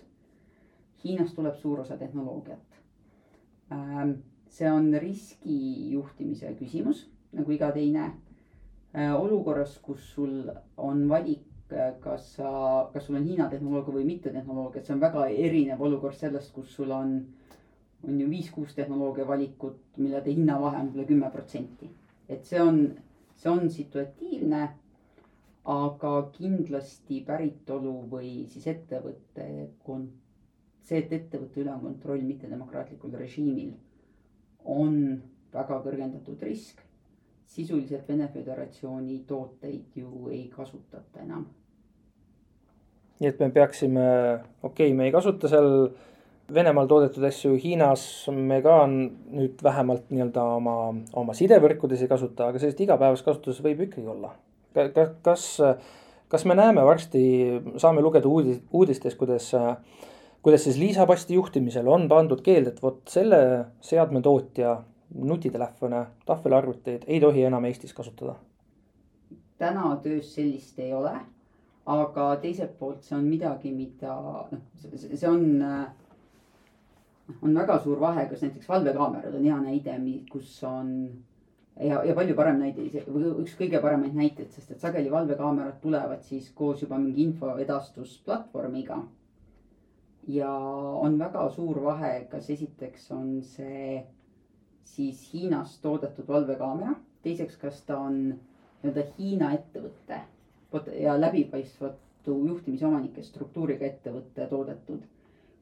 [1.04, 2.78] Hiinast tuleb suur osa tehnoloogiat.
[3.72, 4.12] Ähm,
[4.48, 8.12] see on riskijuhtimise küsimus nagu iga teine.
[8.94, 11.42] Äh, olukorras, kus sul on valik,
[11.72, 12.50] äh, kas sa,
[12.92, 16.70] kas sul on Hiina tehnoloogia või mitte tehnoloogia, see on väga erinev olukord sellest, kus
[16.76, 17.16] sul on,
[18.06, 21.90] on ju viis-kuus tehnoloogia valikut, millede hinnavahe on võib-olla kümme protsenti.
[22.28, 22.78] et see on,
[23.36, 24.68] see on situatiivne
[25.64, 29.46] aga kindlasti päritolu või siis ettevõtte
[29.84, 30.10] kon-,
[30.84, 33.72] see, et ettevõtte üle on kontroll mittedemokraatlikul režiimil,
[34.64, 35.22] on
[35.54, 36.80] väga kõrgendatud risk.
[37.54, 41.46] sisuliselt Vene Föderatsiooni tooteid ju ei kasutata enam.
[43.20, 44.06] nii et me peaksime,
[44.62, 45.90] okei okay,, me ei kasuta seal
[46.54, 50.74] Venemaal toodetud asju, Hiinas me ka nüüd vähemalt nii-öelda oma,
[51.16, 54.34] oma sidevõrkudes ei kasuta, aga sellist igapäevases kasutuses võib ikkagi olla
[55.22, 55.44] kas,
[56.28, 57.24] kas me näeme varsti,
[57.80, 59.50] saame lugeda uudis, uudistes, kuidas,
[60.42, 63.40] kuidas siis Liisa Pasti juhtimisel on pandud keeld, et vot selle
[63.80, 64.78] seadme tootja
[65.14, 68.36] nutitelefone, tahvelarvuteid ei tohi enam Eestis kasutada?
[69.58, 71.12] täna töös sellist ei ole,
[71.86, 74.16] aga teiselt poolt see on midagi, mida
[74.50, 75.44] noh, see on
[77.42, 79.94] on väga suur vahe, kas näiteks valvekaamerad on hea näide,
[80.32, 80.90] kus on
[81.80, 82.86] ja, ja palju parem näide,
[83.42, 89.02] üks kõige paremaid näiteid, sest et sageli valvekaamerad tulevad siis koos juba mingi infoedastusplatvormiga.
[90.28, 90.50] ja
[91.04, 94.04] on väga suur vahe, kas esiteks on see
[94.84, 100.20] siis Hiinas toodetud valvekaamera, teiseks, kas ta on nii-öelda Hiina ettevõtte
[101.00, 105.02] ja läbipaistvatu juhtimise omanike struktuuriga ettevõtte toodetud.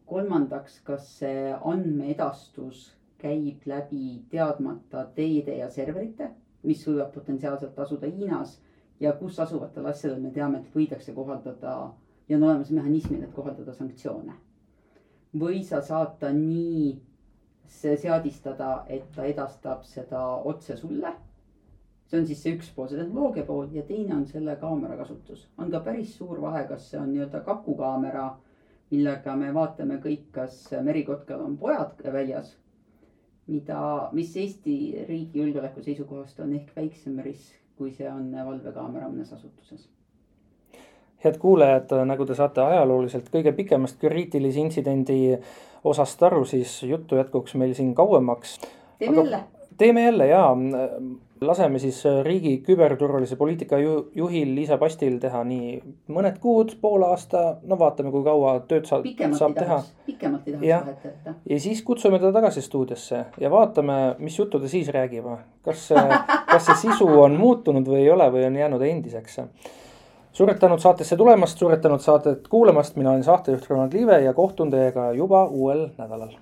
[0.06, 2.92] kolmandaks, kas see andmeedastus
[3.22, 6.30] käib läbi teadmata teede ja serverite,
[6.66, 8.58] mis võivad potentsiaalselt asuda Hiinas
[9.00, 11.76] ja kus asuvatel asjadel me teame, et võidakse kohaldada
[12.28, 14.34] ja on olemas mehhanismid, et kohaldada sanktsioone.
[15.40, 17.00] või sa saad ta nii
[17.66, 21.12] seadistada, et ta edastab seda otse sulle.
[22.06, 25.48] see on siis see üks pool, see tehnoloogia pool ja teine on selle kaamera kasutus.
[25.58, 28.26] on ka päris suur vahe, kas see on nii-öelda kakukaamera,
[28.90, 32.56] millega me vaatame kõik, kas merikotkal on pojad väljas
[33.46, 34.76] mida, mis Eesti
[35.08, 39.88] riigi julgeoleku seisukohast on ehk väiksem risk, kui see on valvekaamera mõnes asutuses.
[41.24, 45.38] head kuulajad, nagu te saate ajalooliselt kõige pikemast kriitilise intsidendi
[45.84, 48.58] osast aru, siis juttu jätkuks meil siin kauemaks.
[48.98, 49.44] teeme jälle.
[49.82, 50.46] Teeme jälle ja
[51.46, 55.74] laseme siis äh, riigi küberturvalise poliitika ju, juhil Liisa Pastil teha nii
[56.12, 59.06] mõned kuud, pool aasta, no vaatame, kui kaua tööd saab,
[59.38, 59.80] saab teha.
[60.06, 61.34] pikemalt ei tahaks vahet jätta.
[61.50, 65.28] ja siis kutsume ta tagasi stuudiosse ja vaatame, mis juttu ta siis räägib.
[65.62, 65.88] kas,
[66.52, 69.40] kas see sisu on muutunud või ei ole või on jäänud endiseks.
[70.32, 74.70] suured tänud saatesse tulemast, suured tänud saadet kuulamast, mina olen saatejuht Ronald Liive ja kohtun
[74.70, 76.41] teiega juba uuel nädalal